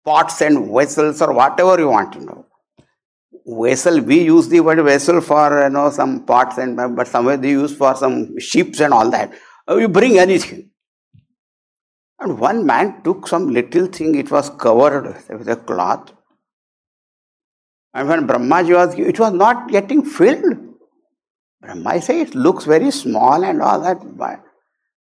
pots 0.05 0.41
and 0.41 0.73
vessels 0.73 1.21
or 1.21 1.33
whatever 1.33 1.79
you 1.79 1.89
want 1.89 2.13
to 2.13 2.25
know. 2.25 2.47
Vessel, 3.47 4.01
we 4.01 4.23
use 4.23 4.49
the 4.49 4.61
word 4.61 4.83
vessel 4.83 5.21
for 5.21 5.63
you 5.65 5.69
know 5.69 5.91
some 5.91 6.25
pots 6.25 6.57
and 6.57 6.77
but 6.97 7.07
somewhere 7.07 7.37
they 7.37 7.51
use 7.51 7.77
for 7.77 7.95
some 7.95 8.39
ships 8.39 8.81
and 8.81 8.95
all 8.95 9.11
that. 9.11 9.35
Uh, 9.69 9.77
you 9.77 9.89
bring 9.89 10.19
anything. 10.19 10.71
And 12.21 12.39
one 12.39 12.65
man 12.65 13.03
took 13.03 13.27
some 13.27 13.53
little 13.53 13.87
thing, 13.87 14.15
it 14.15 14.31
was 14.31 14.49
covered 14.49 15.15
with 15.29 15.49
a 15.49 15.57
cloth 15.57 16.14
and 17.95 18.09
when 18.09 18.27
Brahmaji 18.27 18.75
was, 18.75 18.99
it 18.99 19.19
was 19.21 19.33
not 19.33 19.71
getting 19.71 20.05
filled. 20.05 20.59
Brahma 21.61 22.03
said, 22.03 22.17
it 22.17 22.35
looks 22.35 22.65
very 22.65 22.91
small 22.91 23.45
and 23.45 23.63
all 23.63 23.81
that. 23.81 24.01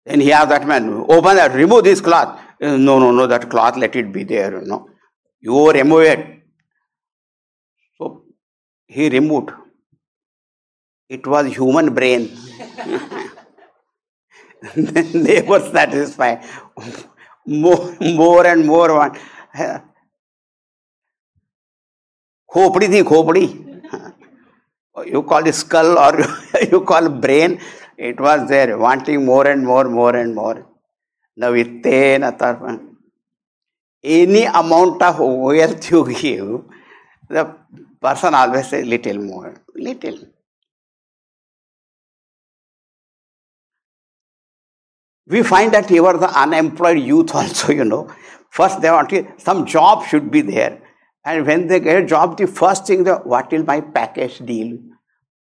Then 0.07 0.21
he 0.21 0.33
asked 0.33 0.51
that 0.51 0.67
man, 0.67 1.05
open 1.09 1.37
that, 1.37 1.53
remove 1.55 1.85
this 1.85 2.01
cloth. 2.01 2.41
No, 2.61 2.77
no, 2.77 3.11
no, 3.11 3.27
that 3.27 3.51
cloth, 3.51 3.77
let 3.77 3.97
it 3.97 4.13
be 4.13 4.23
there, 4.25 4.61
you 4.61 4.67
know. 4.67 4.89
You 5.41 5.71
remove 5.73 6.03
it. 6.03 6.43
So 7.99 8.25
he 8.87 9.09
removed. 9.09 9.51
It 11.09 11.27
was 11.27 11.55
human 11.55 11.95
brain. 11.95 12.31
Then 14.75 15.25
they 15.25 15.43
were 15.43 15.61
satisfied. 15.61 16.43
More, 17.47 17.95
more 18.01 18.47
and 18.47 18.65
more 18.65 18.97
one. 18.97 19.19
खोपड़ी 22.54 22.88
थी 22.94 23.04
खोपड़ी 23.12 23.46
you 25.06 25.24
call 25.24 25.46
it 25.48 25.56
skull 25.56 25.98
or 25.98 26.14
you 26.72 26.82
call 26.82 27.10
brain 27.10 27.60
it 27.98 28.20
was 28.20 28.48
there 28.50 28.78
wanting 28.78 29.26
more 29.26 29.48
and 29.48 29.66
more 29.66 29.86
more 29.86 30.16
and 30.16 30.36
more 30.36 30.66
navittena 31.42 32.32
tarpan 32.42 32.80
any 34.04 34.44
amount 34.62 35.02
of 35.10 35.20
wealth 35.20 35.90
you 35.92 36.02
give 36.14 36.50
the 37.30 37.46
person 38.02 38.34
always 38.34 38.68
say 38.74 38.84
little 38.84 39.22
more 39.30 39.54
little 39.76 40.20
we 45.28 45.44
find 45.44 45.72
that 45.74 45.90
even 45.92 46.20
the 46.20 46.32
unemployed 46.44 47.00
youth 47.00 47.34
also 47.36 47.72
you 47.72 47.86
know 47.86 48.04
first 48.50 48.82
they 48.82 48.90
want 48.90 49.10
to, 49.10 49.26
some 49.38 49.66
job 49.66 50.06
should 50.06 50.32
be 50.32 50.42
there 50.42 50.82
and 51.26 51.46
when 51.46 51.68
they 51.68 51.80
get 51.80 52.04
a 52.04 52.06
job, 52.06 52.38
the 52.38 52.48
first 52.48 52.88
thing, 52.88 53.04
the, 53.04 53.18
what 53.18 53.52
will 53.52 53.64
my 53.64 53.82
package 53.82 54.40
deal? 54.40 54.78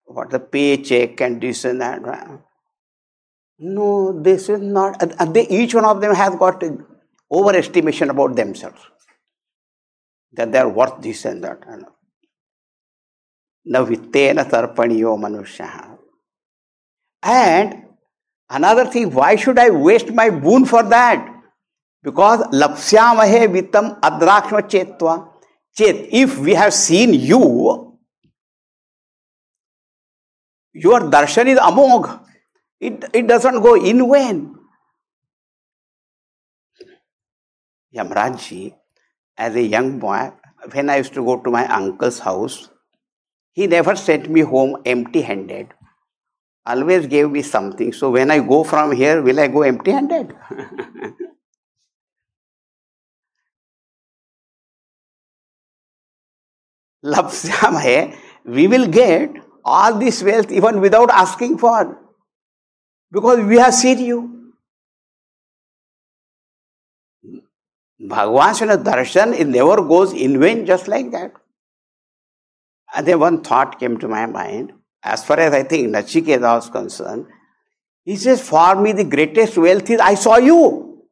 What 0.06 0.30
the 0.30 0.39
paycheck 0.39 1.22
and 1.22 1.42
this 1.42 1.66
and 1.66 1.82
that. 1.82 2.02
No, 3.60 4.22
this 4.22 4.50
is 4.50 4.60
not. 4.60 5.02
They, 5.34 5.48
each 5.48 5.74
one 5.74 5.86
of 5.86 6.02
them 6.02 6.13
has 6.13 6.36
got 6.36 6.62
overestimation 7.32 8.10
about 8.10 8.36
themselves. 8.36 8.82
That 10.34 10.52
they 10.52 10.60
are 10.60 10.70
worth 10.70 11.02
this 11.02 11.26
and 11.26 11.44
that. 11.44 11.63
न 13.66 13.78
वित्तेन 13.88 14.44
तर्पणियो 14.52 15.16
मनुष्य 15.18 15.98
And 17.24 17.84
another 18.50 18.86
thing, 18.86 19.12
why 19.13 19.38
should 19.38 19.58
I 19.58 19.70
waste 19.70 20.12
my 20.12 20.30
boon 20.30 20.66
for 20.66 20.84
that? 20.84 21.26
Because 22.04 22.42
lapsyamahe 22.48 23.48
vittam 23.48 24.00
adrakshma 24.02 24.68
chetva. 24.70 25.30
Chet, 25.79 26.09
if 26.11 26.38
we 26.38 26.55
have 26.55 26.75
seen 26.75 27.14
you, 27.14 27.97
your 30.73 31.01
darshan 31.03 31.47
is 31.47 31.59
amog. 31.59 32.19
It, 32.81 33.05
it 33.12 33.29
doesn't 33.29 33.62
go 33.62 33.77
in 33.77 34.11
vain. 34.11 34.57
Yamrajji, 37.95 38.75
as 39.37 39.55
a 39.55 39.62
young 39.62 40.01
boy, 40.01 40.33
when 40.73 40.91
I 40.91 40.97
used 40.97 41.14
to 41.14 41.25
go 41.25 41.41
to 41.41 41.51
my 41.51 41.64
uncle's 41.69 42.19
house, 42.19 42.69
he 43.53 43.69
never 43.69 43.95
sent 43.95 44.29
me 44.29 44.41
home 44.41 44.83
empty 44.85 45.21
handed. 45.21 45.69
Always 46.67 47.07
gave 47.07 47.31
me 47.31 47.43
something. 47.43 47.93
So 47.93 48.11
when 48.11 48.33
I 48.33 48.41
go 48.41 48.64
from 48.64 48.91
here, 48.91 49.23
will 49.23 49.38
I 49.38 49.47
go 49.47 49.62
empty 49.62 49.93
handed? 49.93 50.35
lapsyam 57.05 57.81
hai, 57.81 58.17
we 58.45 58.67
will 58.67 58.87
get 58.87 59.31
all 59.65 59.99
this 59.99 60.23
wealth 60.23 60.51
even 60.51 60.81
without 60.81 61.11
asking 61.11 61.59
for. 61.59 61.99
Because 63.11 63.41
we 63.41 63.57
have 63.57 63.75
seen 63.75 63.99
you. 63.99 64.53
Bhagwan's 68.01 68.61
darshan, 68.61 69.39
it 69.39 69.47
never 69.47 69.83
goes 69.83 70.13
in 70.13 70.39
vain 70.41 70.65
just 70.67 70.89
like 70.89 71.11
that. 71.11 71.33
And 72.95 73.07
then 73.07 73.19
one 73.19 73.43
thought 73.43 73.79
came 73.79 73.99
to 73.99 74.09
my 74.09 74.27
mind, 74.27 74.73
as 75.03 75.25
far 75.25 75.39
as 75.41 75.53
I 75.53 75.63
think 75.63 75.89
Nachiketa 75.89 76.55
was 76.57 76.71
concerned, 76.71 77.27
he 78.05 78.17
says, 78.17 78.41
For 78.41 78.75
me, 78.81 78.93
the 78.93 79.05
greatest 79.05 79.59
wealth 79.59 79.91
is 79.91 80.01
I 80.01 80.15
saw 80.15 80.39
you. 80.39 81.03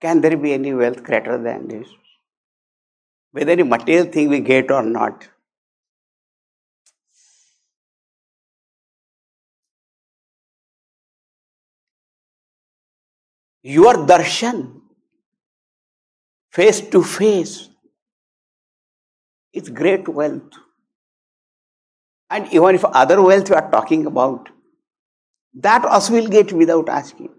Can 0.00 0.20
there 0.20 0.36
be 0.36 0.52
any 0.52 0.74
wealth 0.74 1.02
greater 1.02 1.40
than 1.40 1.68
this? 1.68 1.88
Whether 3.32 3.52
any 3.52 3.62
material 3.62 4.06
thing 4.06 4.28
we 4.28 4.40
get 4.40 4.70
or 4.70 4.82
not. 4.82 5.26
Your 13.62 13.94
darshan, 13.94 14.80
face 16.50 16.80
to 16.80 17.02
face, 17.02 17.68
is 19.52 19.68
great 19.68 20.08
wealth. 20.08 20.52
And 22.28 22.52
even 22.52 22.74
if 22.74 22.84
other 22.84 23.22
wealth 23.22 23.48
you 23.48 23.54
are 23.54 23.70
talking 23.70 24.06
about, 24.06 24.48
that 25.54 25.84
also 25.84 26.14
will 26.14 26.28
get 26.28 26.52
without 26.52 26.88
asking. 26.88 27.30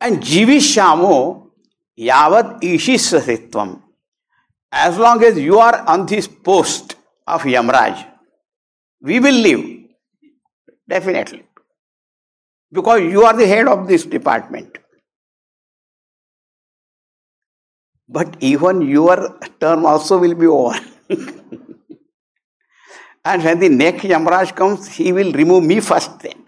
And 0.00 0.20
Shamo 0.20 1.50
yavat 1.98 2.60
ishisasitvam 2.60 3.82
as 4.70 4.98
long 4.98 5.22
as 5.24 5.38
you 5.38 5.58
are 5.58 5.86
on 5.86 6.06
this 6.06 6.26
post 6.28 6.96
of 7.26 7.42
Yamraj, 7.42 8.06
we 9.00 9.20
will 9.20 9.34
live. 9.34 9.64
Definitely. 10.88 11.44
Because 12.70 13.00
you 13.00 13.22
are 13.22 13.34
the 13.36 13.46
head 13.46 13.66
of 13.68 13.88
this 13.88 14.04
department. 14.04 14.76
But 18.08 18.36
even 18.40 18.82
your 18.82 19.38
term 19.60 19.84
also 19.86 20.18
will 20.18 20.34
be 20.34 20.46
over. 20.46 20.78
and 23.24 23.44
when 23.44 23.58
the 23.58 23.68
next 23.68 24.02
Yamraj 24.04 24.54
comes, 24.54 24.88
he 24.88 25.12
will 25.12 25.32
remove 25.32 25.64
me 25.64 25.80
first 25.80 26.18
then. 26.20 26.44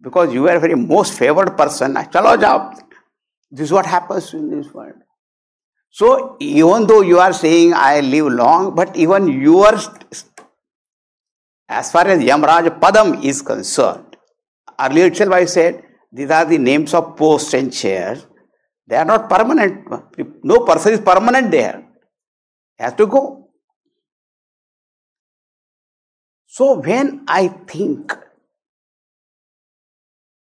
Because 0.00 0.32
you 0.32 0.48
are 0.48 0.56
a 0.56 0.60
very 0.60 0.74
most 0.74 1.18
favored 1.18 1.56
person. 1.56 1.94
Chalo 1.94 2.40
jao. 2.40 2.74
This 3.50 3.66
is 3.66 3.72
what 3.72 3.86
happens 3.86 4.32
in 4.34 4.50
this 4.50 4.72
world. 4.72 4.94
So 5.92 6.36
even 6.40 6.86
though 6.86 7.02
you 7.02 7.18
are 7.18 7.34
saying 7.34 7.74
I 7.74 8.00
live 8.00 8.32
long, 8.32 8.74
but 8.74 8.96
even 8.96 9.28
your, 9.28 9.74
as 11.68 11.92
far 11.92 12.06
as 12.08 12.22
Yamraj 12.22 12.80
Padam 12.80 13.22
is 13.22 13.42
concerned, 13.42 14.16
earlier 14.80 15.06
itself 15.06 15.32
I 15.32 15.44
said 15.44 15.84
these 16.10 16.30
are 16.30 16.46
the 16.46 16.56
names 16.56 16.94
of 16.94 17.14
posts 17.14 17.52
and 17.52 17.70
chairs. 17.70 18.26
They 18.86 18.96
are 18.96 19.04
not 19.04 19.28
permanent. 19.28 19.86
No 20.42 20.60
person 20.60 20.94
is 20.94 21.00
permanent 21.00 21.50
there. 21.50 21.84
He 22.78 22.84
has 22.84 22.94
to 22.94 23.06
go. 23.06 23.50
So 26.46 26.80
when 26.80 27.24
I 27.28 27.48
think 27.48 28.16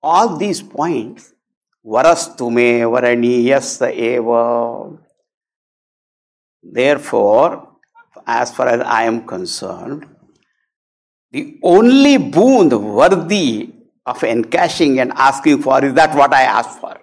all 0.02 0.36
these 0.36 0.60
points, 0.60 1.34
varastume 1.84 2.82
varaniyasya 2.82 3.94
eva. 3.94 5.05
Therefore, 6.72 7.76
as 8.26 8.54
far 8.54 8.68
as 8.68 8.80
I 8.80 9.04
am 9.04 9.26
concerned, 9.26 10.06
the 11.30 11.58
only 11.62 12.18
boon 12.18 12.68
worthy 12.94 13.72
of 14.04 14.20
encashing 14.20 15.00
and 15.00 15.12
asking 15.12 15.62
for 15.62 15.84
is 15.84 15.94
that 15.94 16.14
what 16.16 16.32
I 16.32 16.42
ask 16.42 16.80
for. 16.80 16.98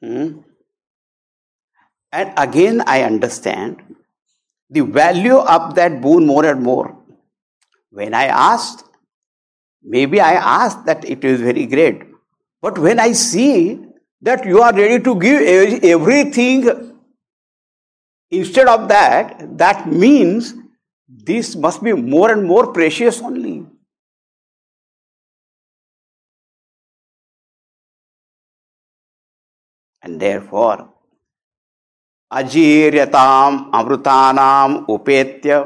Hmm? 0.00 0.38
And 2.12 2.32
again, 2.36 2.82
I 2.86 3.02
understand 3.02 3.82
the 4.70 4.80
value 4.80 5.36
of 5.36 5.74
that 5.74 6.00
boon 6.00 6.26
more 6.26 6.46
and 6.46 6.62
more. 6.62 6.96
When 7.90 8.14
I 8.14 8.26
asked, 8.26 8.84
maybe 9.82 10.20
I 10.20 10.32
asked 10.34 10.86
that 10.86 11.04
it 11.04 11.24
is 11.24 11.40
very 11.40 11.66
great. 11.66 12.07
But 12.61 12.77
when 12.77 12.99
I 12.99 13.11
see 13.11 13.79
that 14.21 14.45
you 14.45 14.61
are 14.61 14.73
ready 14.73 15.03
to 15.03 15.19
give 15.19 15.41
everything 15.83 16.93
instead 18.31 18.67
of 18.67 18.87
that, 18.87 19.57
that 19.57 19.87
means 19.87 20.53
this 21.07 21.55
must 21.55 21.83
be 21.83 21.93
more 21.93 22.31
and 22.31 22.45
more 22.45 22.71
precious 22.71 23.21
only. 23.21 23.65
And 30.01 30.19
therefore, 30.19 30.89
अजीर्यताम 32.33 33.57
अमृतानाम 33.79 34.75
उपेत्य 34.89 35.57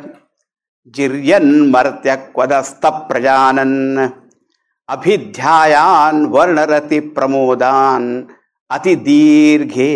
जिर्यन 0.96 1.46
मर्त्य 1.74 2.16
क्वदस्त 2.36 2.86
प्रजानन 3.10 3.74
अभिध्यायान 4.93 6.25
वर्णरति 6.33 6.99
प्रमोदान। 7.17 8.03
अति 8.71 8.95
दीर्घे 9.07 9.95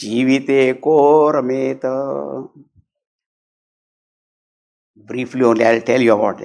जीविते 0.00 0.72
को 0.84 0.96
रमेत 1.36 1.86
briefly 5.08 5.42
only 5.44 5.64
I 5.64 5.80
tell 5.88 6.02
you 6.02 6.14
about 6.14 6.42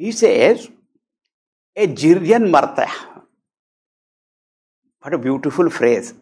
he 0.00 0.12
says 0.12 0.68
a 1.76 1.86
जिरियन 2.02 2.48
मर्त्य 2.50 2.86
what 5.04 5.14
a 5.14 5.22
beautiful 5.22 5.68
phrase 5.78 6.12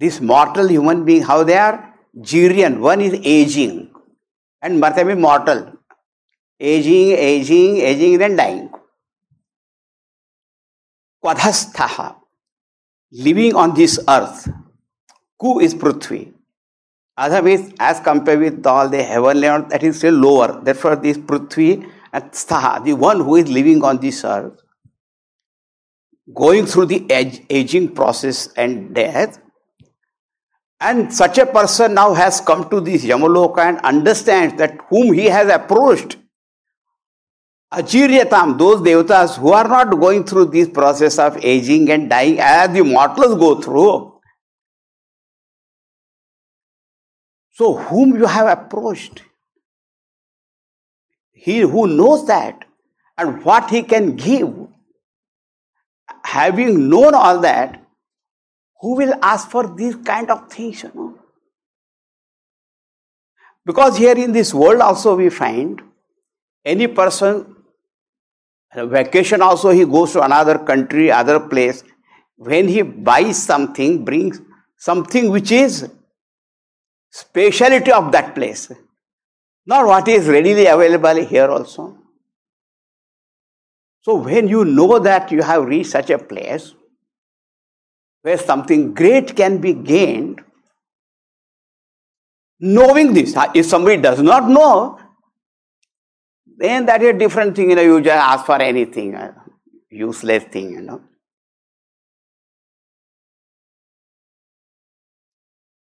this 0.00 0.20
mortal 0.32 0.68
human 0.70 1.02
being 1.04 1.24
how 1.28 1.44
they 1.44 1.54
are 1.66 1.78
जिरियन 2.32 2.78
one 2.88 3.00
is 3.00 3.16
ageing 3.36 3.80
and 4.62 4.78
मर्त्य 4.84 5.04
मी 5.04 5.14
mortal 5.28 5.64
ageing 6.60 7.12
ageing 7.12 7.78
ageing 7.92 8.18
then 8.18 8.36
dying 8.36 8.61
Kvadhasthaha. 11.22 12.16
Living 13.12 13.54
on 13.54 13.74
this 13.74 14.00
earth. 14.08 14.48
Ku 15.40 15.60
is 15.60 15.74
Prithvi. 15.74 16.32
Otherwise, 17.16 17.72
as 17.78 18.00
compared 18.00 18.40
with 18.40 18.66
all 18.66 18.88
the 18.88 19.02
heavenly 19.02 19.46
earth, 19.46 19.68
that 19.68 19.82
is 19.82 19.98
still 19.98 20.14
lower. 20.14 20.60
Therefore, 20.62 20.96
this 20.96 21.18
Prithvi 21.18 21.88
and 22.12 22.24
Stha, 22.32 22.84
the 22.84 22.94
one 22.94 23.20
who 23.20 23.36
is 23.36 23.48
living 23.48 23.84
on 23.84 23.98
this 23.98 24.24
earth, 24.24 24.60
going 26.34 26.66
through 26.66 26.86
the 26.86 27.06
aging 27.50 27.94
process 27.94 28.48
and 28.56 28.94
death, 28.94 29.38
and 30.80 31.14
such 31.14 31.38
a 31.38 31.46
person 31.46 31.94
now 31.94 32.14
has 32.14 32.40
come 32.40 32.68
to 32.70 32.80
this 32.80 33.04
Yamaloka 33.04 33.58
and 33.58 33.78
understands 33.80 34.56
that 34.56 34.80
whom 34.88 35.12
he 35.12 35.26
has 35.26 35.48
approached. 35.48 36.16
Achiryatam, 37.72 38.58
those 38.58 38.80
devatas 38.82 39.38
who 39.38 39.52
are 39.52 39.66
not 39.66 39.98
going 39.98 40.24
through 40.24 40.46
this 40.46 40.68
process 40.68 41.18
of 41.18 41.42
aging 41.42 41.90
and 41.90 42.10
dying 42.10 42.38
as 42.38 42.70
the 42.70 42.82
mortals 42.84 43.38
go 43.38 43.60
through. 43.60 44.12
So, 47.54 47.74
whom 47.76 48.16
you 48.16 48.26
have 48.26 48.46
approached? 48.46 49.22
He 51.32 51.60
who 51.60 51.86
knows 51.86 52.26
that 52.26 52.64
and 53.16 53.42
what 53.44 53.70
he 53.70 53.82
can 53.82 54.16
give. 54.16 54.54
Having 56.24 56.88
known 56.88 57.14
all 57.14 57.40
that, 57.40 57.82
who 58.80 58.96
will 58.96 59.14
ask 59.22 59.48
for 59.48 59.74
these 59.74 59.96
kind 59.96 60.30
of 60.30 60.50
things, 60.50 60.82
you 60.82 60.90
know? 60.94 61.18
Because 63.64 63.96
here 63.96 64.16
in 64.16 64.32
this 64.32 64.52
world 64.52 64.80
also 64.80 65.16
we 65.16 65.30
find 65.30 65.80
any 66.64 66.86
person, 66.86 67.56
vacation 68.74 69.42
also 69.42 69.70
he 69.70 69.84
goes 69.84 70.12
to 70.12 70.22
another 70.22 70.58
country, 70.58 71.10
other 71.10 71.40
place. 71.40 71.84
When 72.36 72.68
he 72.68 72.82
buys 72.82 73.42
something, 73.42 74.04
brings 74.04 74.40
something 74.76 75.30
which 75.30 75.52
is 75.52 75.88
speciality 77.10 77.92
of 77.92 78.10
that 78.12 78.34
place, 78.34 78.72
not 79.66 79.86
what 79.86 80.08
is 80.08 80.26
readily 80.26 80.66
available 80.66 81.24
here 81.24 81.48
also. 81.48 81.98
So 84.00 84.16
when 84.16 84.48
you 84.48 84.64
know 84.64 84.98
that 84.98 85.30
you 85.30 85.42
have 85.42 85.64
reached 85.64 85.90
such 85.90 86.10
a 86.10 86.18
place, 86.18 86.74
where 88.22 88.38
something 88.38 88.94
great 88.94 89.36
can 89.36 89.58
be 89.58 89.74
gained, 89.74 90.40
knowing 92.58 93.12
this, 93.12 93.36
if 93.54 93.66
somebody 93.66 94.00
does 94.00 94.20
not 94.20 94.48
know, 94.48 94.98
then 96.62 96.86
that 96.86 97.02
is 97.02 97.10
a 97.10 97.18
different 97.18 97.56
thing, 97.56 97.70
you 97.70 97.76
know, 97.76 97.82
you 97.82 98.00
just 98.00 98.22
ask 98.32 98.46
for 98.46 98.60
anything, 98.62 99.14
uh, 99.14 99.32
useless 99.90 100.44
thing, 100.44 100.70
you 100.72 100.82
know. 100.82 101.00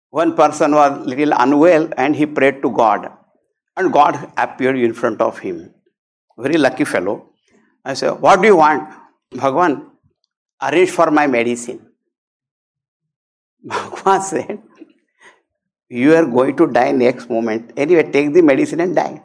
One 0.09 0.35
person 0.35 0.73
was 0.73 1.05
little 1.07 1.33
unwell 1.37 1.89
and 1.97 2.15
he 2.15 2.25
prayed 2.25 2.61
to 2.63 2.69
God. 2.69 3.09
And 3.77 3.93
God 3.93 4.31
appeared 4.35 4.77
in 4.77 4.93
front 4.93 5.21
of 5.21 5.39
him. 5.39 5.73
Very 6.37 6.57
lucky 6.57 6.83
fellow. 6.83 7.29
I 7.85 7.93
said, 7.93 8.19
What 8.19 8.41
do 8.41 8.47
you 8.47 8.57
want? 8.57 8.89
Bhagwan, 9.31 9.91
arrange 10.61 10.89
for 10.89 11.09
my 11.11 11.27
medicine. 11.27 11.87
Bhagwan 13.63 14.21
said, 14.21 14.61
You 15.87 16.15
are 16.15 16.25
going 16.25 16.57
to 16.57 16.67
die 16.67 16.91
next 16.91 17.29
moment. 17.29 17.71
Anyway, 17.77 18.11
take 18.11 18.33
the 18.33 18.41
medicine 18.41 18.81
and 18.81 18.95
die. 18.95 19.23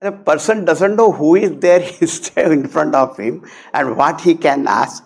The 0.00 0.12
person 0.12 0.64
doesn't 0.64 0.96
know 0.96 1.10
who 1.10 1.36
is 1.36 1.58
there 1.58 1.80
in 2.52 2.68
front 2.68 2.94
of 2.94 3.16
him 3.16 3.44
and 3.72 3.96
what 3.96 4.20
he 4.20 4.34
can 4.34 4.66
ask. 4.66 5.02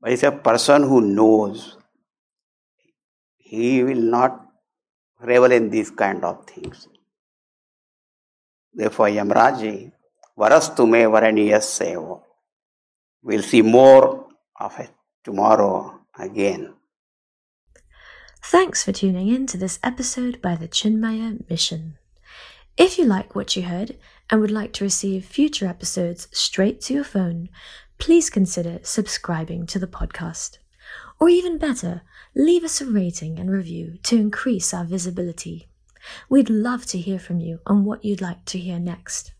But 0.00 0.12
it's 0.12 0.22
a 0.22 0.32
person 0.32 0.82
who 0.82 1.00
knows. 1.00 1.76
He 3.36 3.82
will 3.84 4.00
not 4.00 4.46
revel 5.20 5.52
in 5.52 5.68
these 5.70 5.90
kind 5.90 6.24
of 6.24 6.46
things. 6.46 6.88
Therefore, 8.72 9.08
Yamraji, 9.08 9.92
varastu 10.38 10.88
me 10.88 11.00
varaniyas 11.00 11.66
sevo. 11.68 12.22
We'll 13.22 13.42
see 13.42 13.62
more 13.62 14.28
of 14.58 14.78
it 14.78 14.90
tomorrow 15.22 16.00
again. 16.18 16.72
Thanks 18.42 18.82
for 18.82 18.90
tuning 18.90 19.28
in 19.28 19.46
to 19.48 19.58
this 19.58 19.78
episode 19.82 20.40
by 20.40 20.56
the 20.56 20.66
Chinmaya 20.66 21.48
Mission. 21.48 21.98
If 22.76 22.98
you 22.98 23.04
like 23.04 23.34
what 23.34 23.54
you 23.54 23.62
heard 23.62 23.96
and 24.30 24.40
would 24.40 24.50
like 24.50 24.72
to 24.74 24.84
receive 24.84 25.26
future 25.26 25.66
episodes 25.66 26.26
straight 26.32 26.80
to 26.82 26.94
your 26.94 27.04
phone, 27.04 27.50
please 27.98 28.30
consider 28.30 28.80
subscribing 28.82 29.66
to 29.66 29.78
the 29.78 29.86
podcast. 29.86 30.56
Or 31.20 31.28
even 31.28 31.58
better, 31.58 32.02
leave 32.34 32.64
us 32.64 32.80
a 32.80 32.86
rating 32.86 33.38
and 33.38 33.50
review 33.50 33.98
to 34.04 34.16
increase 34.16 34.72
our 34.72 34.84
visibility. 34.84 35.68
We'd 36.30 36.50
love 36.50 36.86
to 36.86 36.98
hear 36.98 37.18
from 37.18 37.40
you 37.40 37.60
on 37.66 37.84
what 37.84 38.04
you'd 38.04 38.22
like 38.22 38.46
to 38.46 38.58
hear 38.58 38.80
next. 38.80 39.32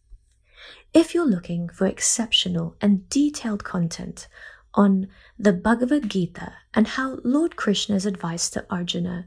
If 0.92 1.14
you're 1.14 1.26
looking 1.26 1.70
for 1.70 1.86
exceptional 1.86 2.76
and 2.82 3.08
detailed 3.08 3.64
content 3.64 4.28
on 4.74 5.08
the 5.38 5.52
Bhagavad 5.52 6.08
Gita 6.08 6.54
and 6.74 6.86
how 6.86 7.18
Lord 7.24 7.56
Krishna's 7.56 8.06
advice 8.06 8.50
to 8.50 8.64
Arjuna 8.70 9.26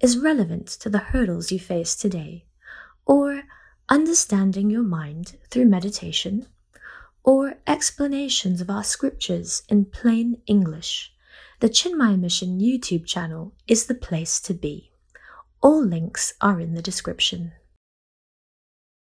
is 0.00 0.18
relevant 0.18 0.68
to 0.68 0.88
the 0.88 0.98
hurdles 0.98 1.50
you 1.50 1.58
face 1.58 1.96
today, 1.96 2.44
or 3.06 3.42
understanding 3.88 4.70
your 4.70 4.82
mind 4.82 5.36
through 5.50 5.66
meditation, 5.66 6.46
or 7.22 7.54
explanations 7.66 8.60
of 8.60 8.70
our 8.70 8.84
scriptures 8.84 9.62
in 9.68 9.84
plain 9.84 10.40
English, 10.46 11.12
the 11.60 11.68
Chinmaya 11.68 12.18
Mission 12.18 12.60
YouTube 12.60 13.06
channel 13.06 13.54
is 13.66 13.86
the 13.86 13.94
place 13.94 14.40
to 14.40 14.54
be. 14.54 14.90
All 15.62 15.82
links 15.82 16.34
are 16.40 16.60
in 16.60 16.74
the 16.74 16.82
description. 16.82 17.52